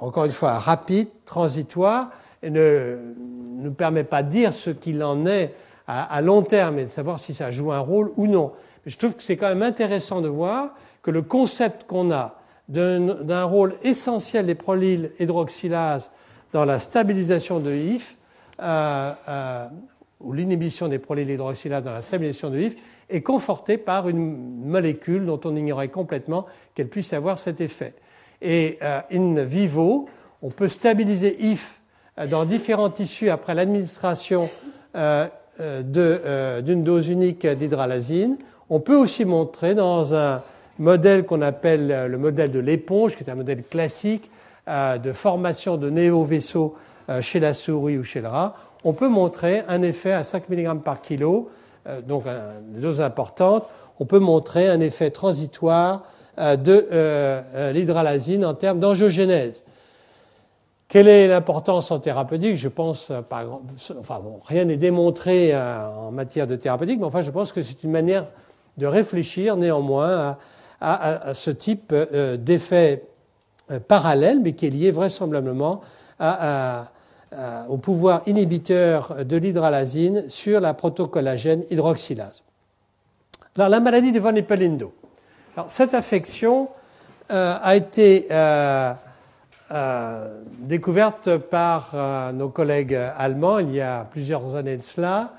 [0.00, 2.10] encore une fois, rapide, transitoire,
[2.42, 5.54] et ne nous permet pas de dire ce qu'il en est
[5.86, 8.52] à, long terme et de savoir si ça joue un rôle ou non.
[8.84, 10.70] Mais je trouve que c'est quand même intéressant de voir
[11.02, 12.36] que le concept qu'on a
[12.68, 16.10] d'un rôle essentiel des prolyl hydroxylases
[16.52, 18.16] dans la stabilisation de IF,
[18.62, 19.66] euh, euh,
[20.20, 22.76] ou l'inhibition des prolyl hydroxylases dans la stabilisation de IF,
[23.10, 27.94] est conforté par une molécule dont on ignorait complètement qu'elle puisse avoir cet effet.
[28.42, 30.08] Et euh, in vivo,
[30.42, 31.80] on peut stabiliser IF
[32.28, 34.48] dans différents tissus après l'administration
[34.96, 35.26] euh,
[35.60, 38.36] euh, d'une dose unique d'hydralazine.
[38.70, 40.42] On peut aussi montrer dans un
[40.78, 44.30] modèle qu'on appelle euh, le modèle de l'éponge, qui est un modèle classique
[44.66, 46.74] de formation de néo-vaisseaux
[47.20, 50.80] chez la souris ou chez le rat, on peut montrer un effet à 5 mg
[50.80, 51.50] par kilo,
[52.06, 53.64] donc une dose importante.
[54.00, 56.04] On peut montrer un effet transitoire
[56.38, 59.64] de l'hydralazine en termes d'angiogénèse.
[60.94, 62.56] Quelle est l'importance en thérapeutique?
[62.56, 63.20] Je pense, euh,
[63.98, 67.62] enfin bon, rien n'est démontré euh, en matière de thérapeutique, mais enfin je pense que
[67.62, 68.28] c'est une manière
[68.76, 70.36] de réfléchir néanmoins
[70.80, 73.08] à, ce type euh, d'effet
[73.88, 75.80] parallèle, mais qui est lié vraisemblablement
[77.68, 82.42] au pouvoir inhibiteur de l'hydralazine sur la protocollagène hydroxylase.
[83.56, 84.92] Alors la maladie de von Hippel-Lindau.
[85.68, 86.68] cette affection
[87.28, 88.26] a été
[89.74, 95.32] euh, découverte par euh, nos collègues allemands il y a plusieurs années de cela.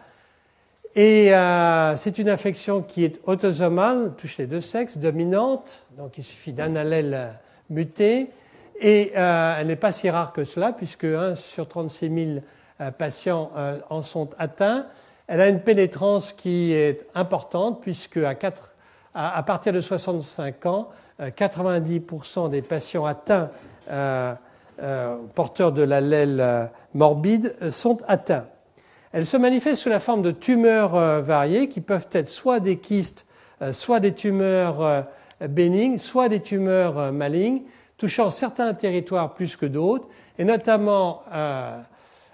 [0.96, 6.24] Et euh, c'est une affection qui est autosomale, touche les deux sexes, dominante, donc il
[6.24, 7.34] suffit d'un allèle
[7.70, 8.32] muté.
[8.80, 12.42] Et elle n'est pas si rare que cela, puisque 1 sur 36
[12.80, 13.52] 000 patients
[13.90, 14.88] en sont atteints.
[15.28, 18.76] Elle a une pénétrance qui est importante, puisque à 4
[19.16, 23.50] à, partir de 65 ans, 90% des patients atteints,
[25.34, 28.46] porteurs de l'allèle morbide, sont atteints.
[29.14, 33.26] Elle se manifeste sous la forme de tumeurs variées qui peuvent être soit des kystes,
[33.72, 35.06] soit des tumeurs
[35.40, 37.62] bénignes, soit des tumeurs malignes,
[37.98, 41.24] touchant certains territoires plus que d'autres, et notamment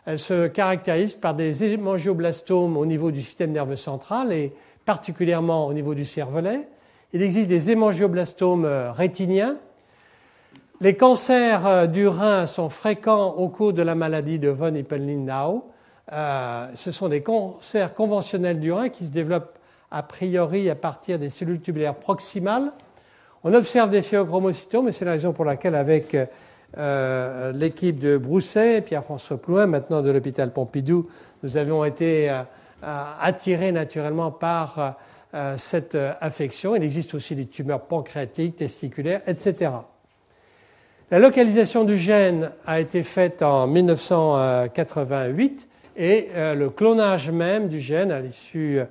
[0.05, 4.53] elle se caractérise par des hémangioblastomes au niveau du système nerveux central et
[4.86, 6.68] particulièrement au niveau du cervelet.
[7.14, 9.57] Il existe des hémangioblastomes euh, rétiniens.
[10.80, 15.66] Les cancers euh, du rein sont fréquents au cours de la maladie de von Hippel-Lindau.
[16.14, 19.59] Euh, ce sont des cancers conventionnels du rein qui se développent
[19.91, 22.72] a priori à partir des cellules tubulaires proximales.
[23.44, 26.16] On observe des phéochromocytomes et c'est la raison pour laquelle avec
[26.78, 31.10] euh, l'équipe de Brousset, Pierre-François Plouin, maintenant de l'hôpital Pompidou,
[31.42, 32.44] nous avions été euh,
[32.84, 34.98] euh, attirés naturellement par
[35.56, 36.76] cette affection.
[36.76, 39.72] Il existe aussi des tumeurs pancréatiques, testiculaires, etc.
[41.10, 48.12] La localisation du gène a été faite en 1988 et le clonage même du gène
[48.12, 48.82] à l'issue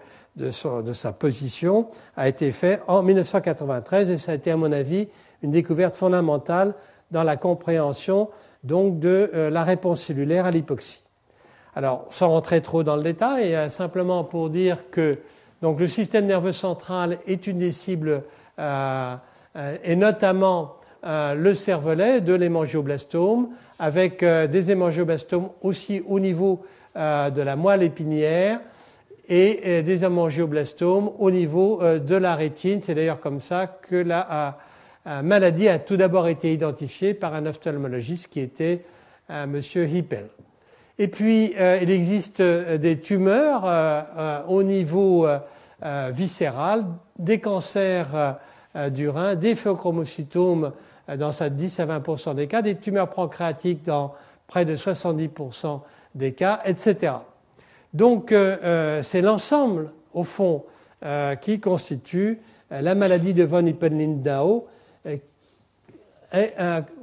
[0.40, 4.72] de, de, sa position a été fait en 1993 et ça a été à mon
[4.72, 5.08] avis
[5.42, 6.74] une découverte fondamentale
[7.10, 8.28] dans la compréhension
[8.64, 11.02] donc de euh, la réponse cellulaire à l'hypoxie.
[11.74, 15.18] Alors, sans rentrer trop dans le détail, euh, simplement pour dire que
[15.62, 18.22] donc, le système nerveux central est une des cibles,
[18.58, 19.16] euh,
[19.84, 26.62] et notamment le cervelet de l'hémangioblastome, avec des hémangioblastomes aussi au niveau
[26.94, 28.60] de la moelle épinière
[29.30, 32.80] et des hémangioblastomes au niveau de la rétine.
[32.82, 34.58] C'est d'ailleurs comme ça que la
[35.22, 38.84] maladie a tout d'abord été identifiée par un ophtalmologiste qui était
[39.30, 39.60] euh, M.
[39.94, 40.26] Hippel.
[40.98, 43.64] Et puis, euh, il existe euh, des tumeurs
[44.48, 45.26] au niveau
[46.10, 46.84] viscéral,
[47.18, 48.36] des cancers
[48.90, 50.72] du rein, des phéochromocytomes
[51.16, 54.12] dans 10 à 20% des cas, des tumeurs pancréatiques dans
[54.46, 55.80] près de 70%
[56.14, 57.12] des cas, etc.
[57.92, 58.34] Donc,
[59.02, 60.64] c'est l'ensemble, au fond,
[61.40, 62.38] qui constitue
[62.70, 64.68] la maladie de von Hippel-Lindau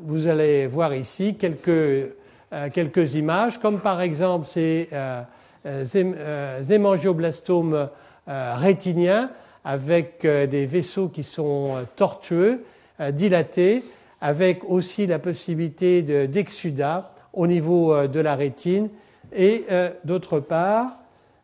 [0.01, 5.23] vous allez voir ici quelques, euh, quelques images, comme par exemple ces euh,
[5.65, 7.89] euh, hémangioblastomes
[8.27, 9.31] rétiniens
[9.63, 12.63] avec des vaisseaux qui sont tortueux,
[13.11, 13.83] dilatés,
[14.19, 18.89] avec aussi la possibilité d'exsudat au niveau de la rétine
[19.35, 19.65] et
[20.03, 20.99] d'autre part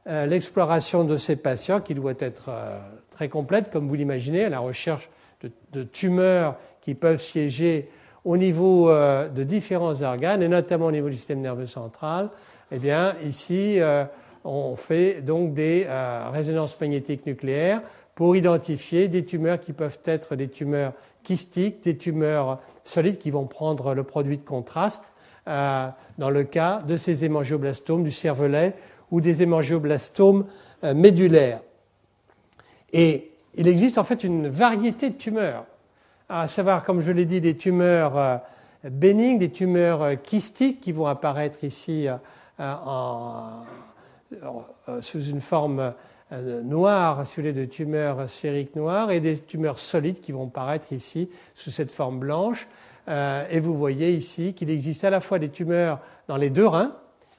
[0.05, 2.49] l'exploration de ces patients qui doit être
[3.13, 5.09] très complète, comme vous l'imaginez, à la recherche
[5.71, 7.89] de, tumeurs qui peuvent siéger
[8.25, 12.29] au niveau euh, de différents organes, et notamment au niveau du système nerveux central,
[12.71, 14.05] eh bien, ici, euh,
[14.45, 17.81] on fait donc des euh, résonances magnétiques nucléaires
[18.15, 23.45] pour identifier des tumeurs qui peuvent être des tumeurs kystiques, des tumeurs solides qui vont
[23.45, 25.13] prendre le produit de contraste,
[25.45, 28.75] dans le cas de ces hémangioblastomes du cervelet
[29.11, 30.45] ou des hémangioblastomes
[30.95, 31.59] médulaires.
[32.93, 35.65] Et il existe en fait une variété de tumeurs,
[36.29, 38.37] à savoir, comme je l'ai dit, des tumeurs euh,
[38.83, 42.07] bénignes, des tumeurs euh, kystiques qui vont apparaître ici
[42.59, 43.61] euh,
[45.01, 45.93] sous une forme
[46.63, 51.29] noire, sous les de tumeurs sphériques noires, et des tumeurs solides qui vont apparaître ici
[51.53, 52.67] sous cette forme blanche.
[53.08, 56.95] Et vous voyez ici qu'il existe à la fois des tumeurs dans les deux reins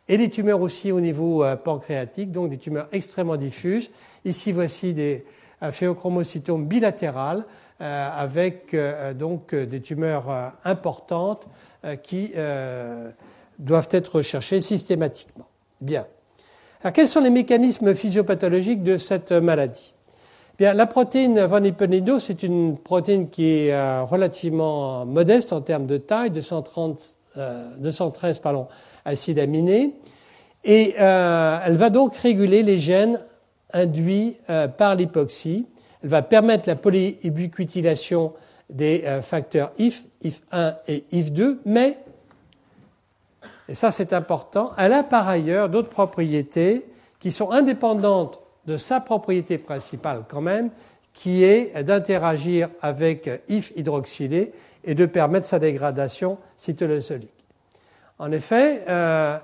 [0.08, 3.90] et des tumeurs aussi au niveau pancréatique, donc des tumeurs extrêmement diffuses.
[4.24, 5.24] Ici, voici des,
[5.70, 7.44] phéochromocytome bilatéral
[7.80, 11.46] euh, avec euh, donc des tumeurs euh, importantes
[12.02, 12.32] qui
[13.58, 15.46] doivent être recherchées systématiquement.
[15.82, 16.06] Bien.
[16.82, 19.92] Alors, quels sont les mécanismes physiopathologiques de cette maladie?
[20.56, 25.96] Bien, la protéine von Hippel-Lindau, c'est une protéine qui est relativement modeste en termes de
[25.96, 27.16] taille, 230,
[27.78, 28.68] 213 pardon,
[29.04, 29.94] acides aminés,
[30.62, 33.18] et elle va donc réguler les gènes
[33.74, 35.66] induit euh, par l'hypoxie.
[36.02, 38.32] Elle va permettre la polyubiquitination
[38.70, 41.98] des euh, facteurs IF, IF1 et IF2, mais,
[43.68, 46.86] et ça c'est important, elle a par ailleurs d'autres propriétés
[47.20, 50.70] qui sont indépendantes de sa propriété principale quand même,
[51.12, 54.52] qui est d'interagir avec IF hydroxylé
[54.82, 57.30] et de permettre sa dégradation cytosolique.
[58.18, 59.38] En effet, euh,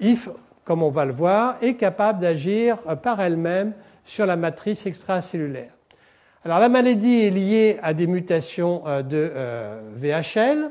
[0.00, 0.28] IF
[0.70, 3.72] comme on va le voir, est capable d'agir par elle-même
[4.04, 5.72] sur la matrice extracellulaire.
[6.44, 10.70] Alors la maladie est liée à des mutations euh, de euh, VHL.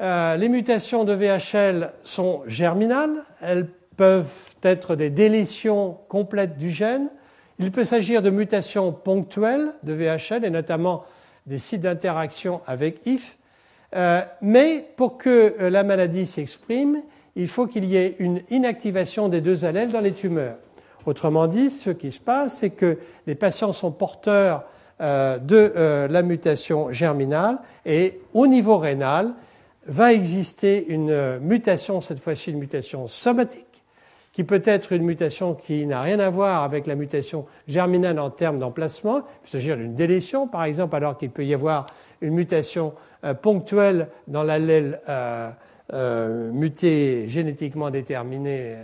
[0.00, 3.24] Euh, les mutations de VHL sont germinales,
[3.98, 7.10] peuvent être des délétions complètes du gène,
[7.58, 11.02] Il peut s'agir de mutations ponctuelles de VHL et notamment
[11.46, 13.36] des sites d'interaction avec IF.
[13.96, 17.02] Euh, mais pour que euh, la maladie s'exprime,
[17.34, 20.58] il faut qu'il y ait une inactivation des deux allèles dans les tumeurs.
[21.04, 24.64] Autrement dit, ce qui se passe, c'est que les patients sont porteurs
[25.00, 29.32] euh, de la mutation germinale et au niveau rénal
[29.86, 33.67] va exister une mutation, cette fois-ci une mutation somatique,
[34.38, 38.30] qui peut être une mutation qui n'a rien à voir avec la mutation germinale en
[38.30, 39.16] termes d'emplacement.
[39.16, 41.86] Il peut s'agir d'une délétion, par exemple, alors qu'il peut y avoir
[42.20, 42.92] une mutation
[43.24, 45.50] euh, ponctuelle dans l'allèle euh,
[45.92, 48.76] euh, muté génétiquement déterminé,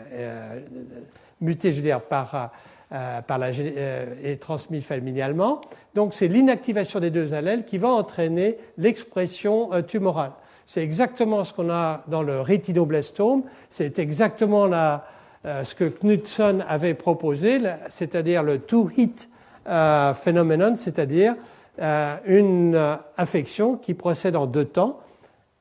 [1.40, 2.50] muté, je veux dire, par,
[2.90, 5.61] par la, et transmis familialement.
[5.94, 10.32] Donc c'est l'inactivation des deux allèles qui va entraîner l'expression tumorale.
[10.66, 15.05] C'est exactement ce qu'on a dans le rétinoblastome, c'est exactement la,
[15.45, 19.28] ce que Knudson avait proposé, c'est-à-dire le two-hit
[19.66, 21.34] phenomenon, c'est-à-dire
[21.80, 25.01] euh, une euh, affection qui procède en deux temps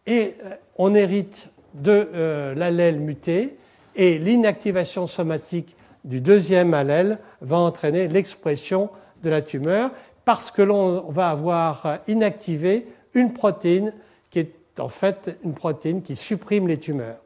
[0.05, 3.57] et euh, on hérite de l'allèle muté
[3.95, 8.91] et l'inactivation somatique du deuxième allèle va entraîner l'expression
[9.23, 9.89] de la tumeur
[10.23, 13.91] parce que l'on va avoir inactivé une protéine
[14.29, 17.22] qui est en fait une protéine qui supprime les tumeurs.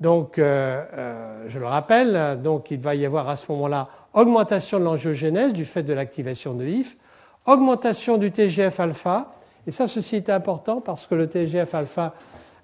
[0.00, 5.52] Donc, je le rappelle, donc il va y avoir à ce moment-là augmentation de l'angiogénèse
[5.52, 6.96] du fait de l'activation de IF,
[7.44, 9.32] augmentation du TGF-alpha,
[9.66, 12.14] et ça ceci est important parce que le TGF-alpha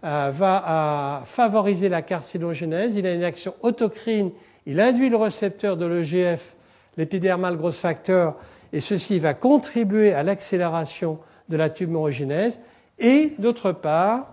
[0.04, 4.30] euh, va favoriser la carcinogénèse, il a une action autocrine,
[4.66, 6.54] il induit le récepteur de l'EGF,
[6.96, 8.34] l'épidermal growth factor,
[8.72, 11.18] et ceci va contribuer à l'accélération
[11.48, 12.60] de la tumorogénèse,
[12.98, 14.31] et d'autre part,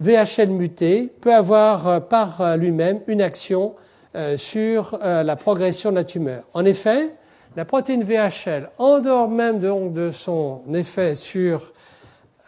[0.00, 3.74] VHL muté peut avoir euh, par lui-même une action
[4.14, 6.44] euh, sur la progression de la tumeur.
[6.52, 7.14] En effet,
[7.54, 11.72] la protéine VHL, en dehors même de, son effet sur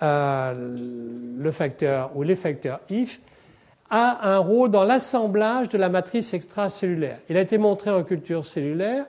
[0.02, 0.76] euh,
[1.38, 3.20] le facteur ou les facteurs IF,
[3.90, 7.18] a un rôle dans l'assemblage de la matrice extracellulaire.
[7.28, 9.04] Il a été montré en culture cellulaire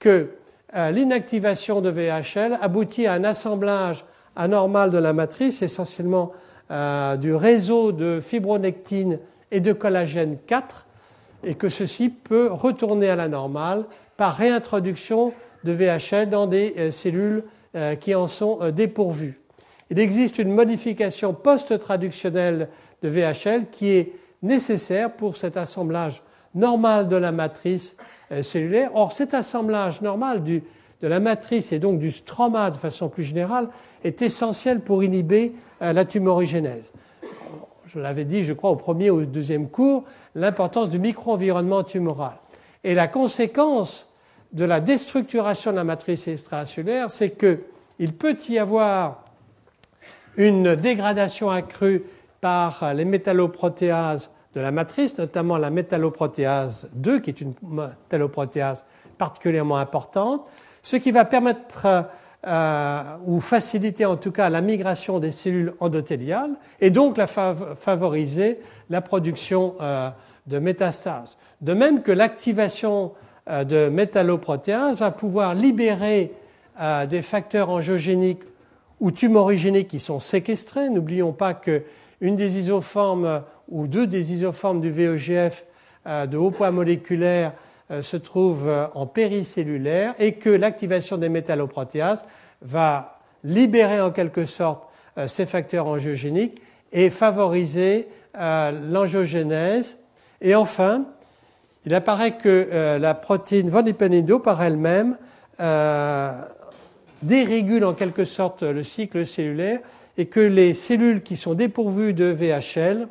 [0.00, 0.30] que
[0.74, 4.04] euh, l'inactivation de VHL aboutit à un assemblage
[4.34, 6.32] anormal de la matrice, essentiellement
[6.70, 9.20] euh, du réseau de fibronectine
[9.52, 10.86] et de collagène 4,
[11.44, 13.84] et que ceci peut retourner à la normale
[14.16, 17.44] par réintroduction de VHL dans des euh, cellules
[17.76, 19.40] euh, qui en sont dépourvues.
[19.90, 22.68] Il existe une modification post-traductionnelle
[23.02, 24.12] de VHL qui est
[24.42, 26.22] nécessaire pour cet assemblage
[26.54, 27.96] normal de la matrice
[28.42, 28.90] cellulaire.
[28.94, 30.42] Or, cet assemblage normal
[31.02, 33.68] de la matrice et donc du stroma de façon plus générale
[34.04, 36.92] est essentiel pour inhiber la tumorigénèse.
[37.86, 42.36] Je l'avais dit, je crois, au premier ou au deuxième cours, l'importance du micro-environnement tumoral.
[42.84, 44.08] Et la conséquence
[44.52, 49.24] de la déstructuration de la matrice extracellulaire, c'est qu'il peut y avoir
[50.36, 52.04] une dégradation accrue
[52.40, 58.84] par les métalloprotéases de la matrice, notamment la métalloprotéase 2, qui est une métalloprotéase
[59.18, 60.46] particulièrement importante,
[60.86, 62.04] ce qui va permettre
[62.46, 68.60] euh, ou faciliter en tout cas la migration des cellules endothéliales et donc la favoriser
[68.88, 70.10] la production euh,
[70.46, 71.38] de métastases.
[71.60, 73.14] De même que l'activation
[73.48, 76.32] euh, de métalloprotéases va pouvoir libérer
[76.80, 78.44] euh, des facteurs angiogéniques
[79.00, 80.88] ou tumorigéniques qui sont séquestrés.
[80.88, 85.66] N'oublions pas qu'une des isoformes ou deux des isoformes du VEGF
[86.06, 87.54] euh, de haut poids moléculaire
[87.88, 92.24] se trouve en péricellulaire et que l'activation des métalloprotéases
[92.62, 94.88] va libérer en quelque sorte
[95.26, 96.60] ces facteurs angiogéniques
[96.92, 100.00] et favoriser l'angiogénèse.
[100.40, 101.06] Et enfin,
[101.86, 105.16] il apparaît que euh, la protéine von Hippenindo par elle-même
[105.60, 106.32] euh,
[107.22, 109.78] dérégule en quelque sorte le cycle cellulaire
[110.18, 113.06] et que les cellules qui sont dépourvues de VHL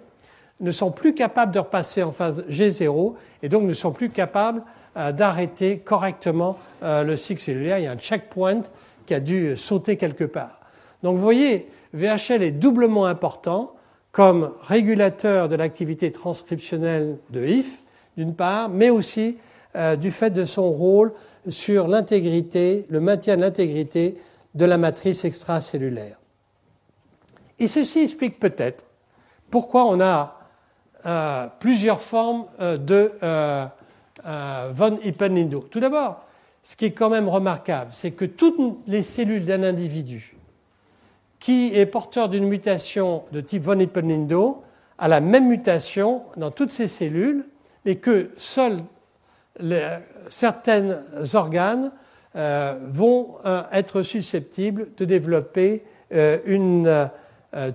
[0.60, 4.64] ne sont plus capables de repasser en phase G0 et donc ne sont plus capables
[4.98, 7.80] euh, d'arrêter correctement le cycle cellulaire.
[7.80, 8.62] Il y a un checkpoint
[9.08, 10.60] qui a dû sauter quelque part.
[11.02, 13.74] Donc vous voyez, VHL est doublement important
[14.12, 17.80] comme régulateur de l'activité transcriptionnelle de HIF,
[18.16, 19.38] d'une part, mais aussi
[19.76, 21.12] euh, du fait de son rôle
[21.50, 24.18] sur l'intégrité, le maintien de l'intégrité
[24.54, 26.18] de la matrice extracellulaire.
[27.60, 28.86] Et ceci explique peut-être
[29.52, 30.35] pourquoi on a
[31.06, 33.12] euh, plusieurs formes euh, de
[34.72, 35.68] von Hippel-Lindau.
[35.70, 36.26] Tout d'abord,
[36.64, 40.36] ce qui est quand même remarquable, c'est que toutes les cellules d'un individu
[41.40, 44.64] qui est porteur d'une mutation de type von Hippel-Lindau
[44.98, 47.46] a la même mutation dans toutes ces cellules,
[47.86, 48.80] mais que seul
[50.30, 51.02] certains
[51.36, 51.92] organes
[52.34, 53.36] vont
[53.72, 57.10] être susceptibles de développer une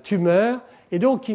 [0.03, 0.61] tumeur.
[0.91, 1.31] Et donc,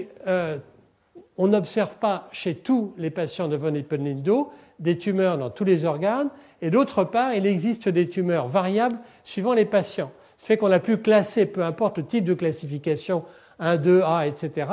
[1.37, 5.85] on n'observe pas chez tous les patients de von Hippel-Lindau des tumeurs dans tous les
[5.85, 6.29] organes,
[6.61, 10.11] et d'autre part, il existe des tumeurs variables suivant les patients.
[10.37, 13.23] Ce fait qu'on a pu classer, peu importe le type de classification,
[13.59, 14.67] 1, 2, A, etc.,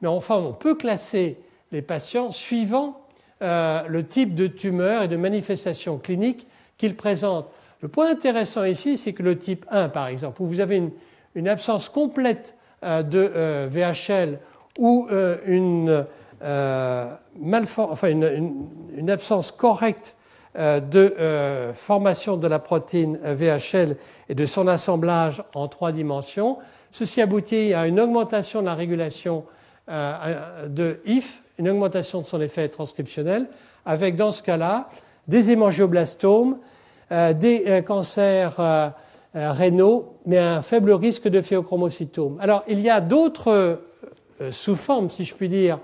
[0.00, 1.38] mais enfin, on peut classer
[1.70, 3.02] les patients suivant
[3.42, 6.46] euh, le type de tumeur et de manifestation clinique
[6.78, 7.48] qu'ils présentent.
[7.80, 10.82] Le point intéressant ici, c'est que le type 1, par exemple, où vous avez
[11.34, 12.54] une, absence complète
[12.84, 14.38] euh, de euh, VHL
[14.78, 15.08] ou
[15.46, 16.06] une,
[16.40, 20.16] enfin une, absence correcte
[20.56, 23.96] de formation de la protéine VHL
[24.28, 26.58] et de son assemblage en trois dimensions,
[26.90, 29.44] ceci aboutit à une augmentation de la régulation
[29.88, 33.48] de IF, une augmentation de son effet transcriptionnel,
[33.84, 34.88] avec dans ce cas-là
[35.28, 36.58] des hémangioblastomes,
[37.10, 38.88] euh, des euh, cancers euh,
[39.34, 42.38] rénaux, mais un faible risque de phéochromocytome.
[42.40, 43.80] Alors, il y a d'autres
[44.50, 45.78] sous-formes, si je puis dire,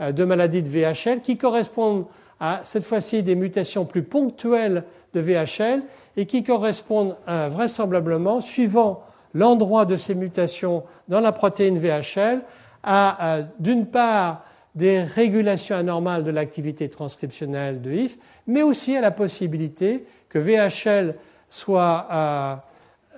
[0.00, 2.06] de maladies de VHL qui correspondent
[2.40, 4.84] à cette fois-ci des mutations plus ponctuelles
[5.14, 5.82] de VHL
[6.16, 12.40] et qui correspondent vraisemblablement, suivant l'endroit de ces mutations dans la protéine VHL,
[12.82, 14.44] à d'une part
[14.74, 21.14] des régulations anormales de l'activité transcriptionnelle de HIF, mais aussi à la possibilité que VHL
[21.50, 22.54] soit euh,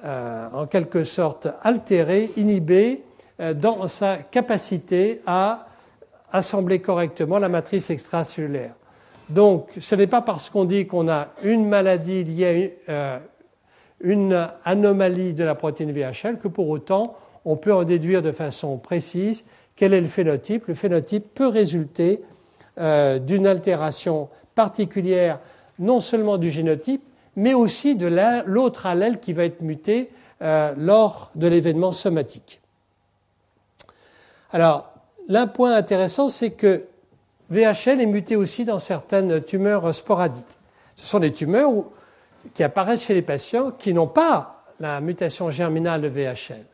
[0.04, 3.13] euh, en quelque sorte altéré, inhibé euh,
[3.52, 5.66] dans sa capacité à
[6.32, 8.74] assembler correctement la matrice extracellulaire.
[9.28, 13.20] Donc, ce n'est pas parce qu'on dit qu'on a une maladie liée à
[14.00, 18.76] une anomalie de la protéine VHL que pour autant on peut en déduire de façon
[18.76, 19.44] précise
[19.76, 22.22] quel est le phénotype Le phénotype peut résulter
[22.78, 25.40] euh, d'une altération particulière
[25.78, 27.02] non seulement du génotype,
[27.36, 28.06] mais aussi de
[28.46, 30.10] l'autre allèle qui va être muté
[30.42, 32.60] euh, lors de l'événement somatique.
[34.54, 34.88] Alors,
[35.26, 36.86] l'un point intéressant, c'est que
[37.50, 40.46] VHL est muté aussi dans certaines tumeurs sporadiques.
[40.94, 41.72] Ce sont des tumeurs
[42.54, 46.64] qui apparaissent chez les patients qui n'ont pas la mutation germinale de VHL.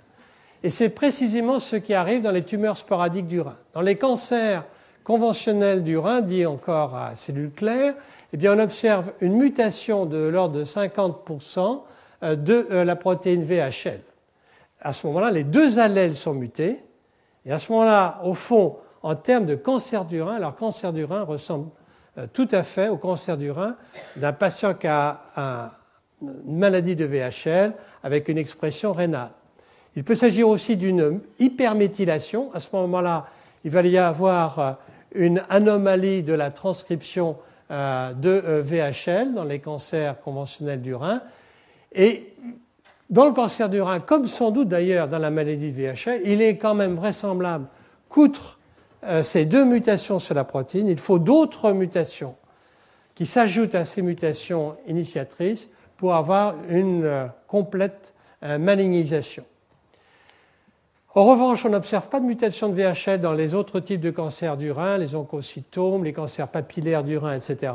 [0.62, 3.56] Et c'est précisément ce qui arrive dans les tumeurs sporadiques du rein.
[3.72, 4.62] Dans les cancers
[5.02, 7.94] conventionnels du rein, dit encore à cellules claires,
[8.34, 11.80] eh bien, on observe une mutation de l'ordre de 50%
[12.24, 14.02] euh, de euh, la protéine VHL.
[14.82, 16.82] À ce moment-là, les deux allèles sont mutés.
[17.46, 21.04] Et à ce moment-là, au fond, en termes de cancer du rein, alors cancer du
[21.04, 21.70] rein ressemble
[22.18, 23.76] euh, tout à fait au cancer du rein
[24.16, 25.70] d'un patient qui a
[26.20, 27.72] une maladie de VHL
[28.02, 29.30] avec une expression rénale.
[29.96, 32.52] Il peut s'agir aussi d'une hyperméthylation.
[32.54, 33.26] À ce moment-là,
[33.64, 34.72] il va y avoir euh,
[35.14, 37.36] une anomalie de la transcription
[37.70, 41.22] euh, de VHL dans les cancers conventionnels du rein.
[41.92, 42.34] Et
[43.10, 46.40] dans le cancer du rein, comme sans doute d'ailleurs dans la maladie de VHL, il
[46.40, 47.66] est quand même vraisemblable
[48.08, 48.58] qu'outre
[49.22, 52.36] ces deux mutations sur la protéine, il faut d'autres mutations
[53.14, 59.44] qui s'ajoutent à ces mutations initiatrices pour avoir une complète malignisation.
[61.14, 64.56] En revanche, on n'observe pas de mutation de VHL dans les autres types de cancers
[64.56, 67.72] du rein, les oncocytomes, les cancers papillaires du rein, etc.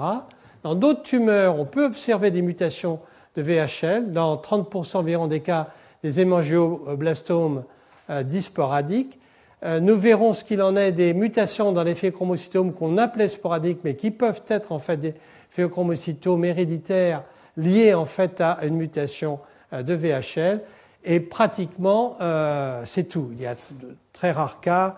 [0.64, 3.00] Dans d'autres tumeurs, on peut observer des mutations
[3.36, 5.68] de VHL, dans 30% environ des cas
[6.04, 7.64] des hémangioblastomes
[8.10, 9.20] euh, disporadiques.
[9.64, 13.80] Euh, nous verrons ce qu'il en est des mutations dans les phéochromocytomes qu'on appelait sporadiques,
[13.84, 15.14] mais qui peuvent être en fait des
[15.50, 17.24] phéochromocytomes héréditaires
[17.58, 19.40] liés en fait à une mutation
[19.74, 20.62] euh, de VHL.
[21.04, 23.30] Et pratiquement, euh, c'est tout.
[23.34, 24.98] Il y a de très rares cas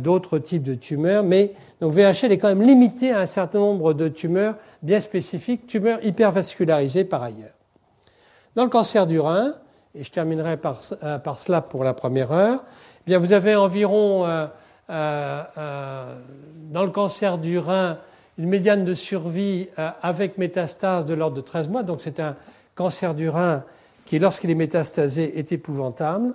[0.00, 3.92] d'autres types de tumeurs, mais donc VHL est quand même limité à un certain nombre
[3.92, 7.53] de tumeurs bien spécifiques, tumeurs hypervascularisées par ailleurs.
[8.54, 9.54] Dans le cancer du rein,
[9.94, 12.64] et je terminerai par, euh, cela pour la première heure,
[13.00, 14.46] eh bien vous avez environ euh,
[14.90, 16.14] euh,
[16.70, 17.98] dans le cancer du rein
[18.36, 19.68] une médiane de survie
[20.02, 22.34] avec métastase de l'ordre de 13 mois, donc c'est un
[22.74, 23.62] cancer du rein
[24.04, 26.34] qui, lorsqu'il est métastasé, est épouvantable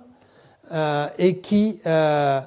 [0.72, 2.39] euh, et qui, euh,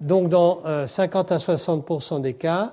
[0.00, 2.72] donc dans 50 euh, à 60% des cas,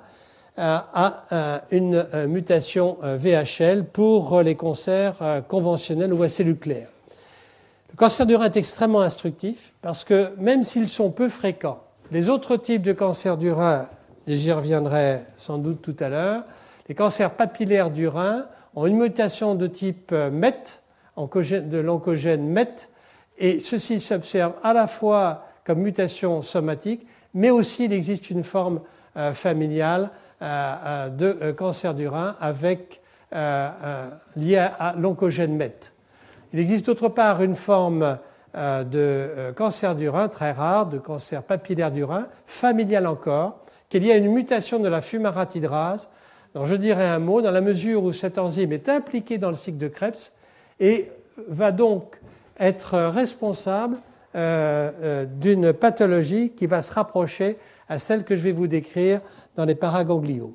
[0.57, 6.87] euh, a euh, une mutation VHL pour les cancers conventionnels ou à.
[7.91, 11.81] Le cancer du rein est extrêmement instructif parce que même s'ils sont peu fréquents,
[12.11, 13.87] les autres types de cancers du rein,
[14.27, 16.43] et j'y reviendrai sans doute tout à l'heure,
[16.87, 18.45] les cancers papillaires du rein
[18.75, 20.81] ont une mutation de type MET,
[21.17, 22.89] de l'oncogène MET,
[23.37, 28.81] et ceci s'observe à la fois comme mutation somatique, mais aussi il existe une forme
[29.17, 35.91] euh, familiale euh, euh, de cancer du rein avec liée à, l'oncogène MET.
[36.53, 38.17] Il existe d'autre part une forme
[38.53, 43.59] de cancer du rein très rare, de cancer papillaire du rein, familial encore,
[43.89, 46.09] qui est liée à une mutation de la fumaratidrase
[46.55, 49.55] alors je dirais un mot dans la mesure où cette enzyme est impliquée dans le
[49.55, 50.31] cycle de Krebs
[50.79, 51.11] et
[51.49, 52.17] va donc
[52.57, 53.97] être responsable
[54.36, 57.57] euh, euh, d'une pathologie qui va se rapprocher
[57.89, 59.19] à celle que je vais vous décrire
[59.55, 60.53] dans les paragangliomes.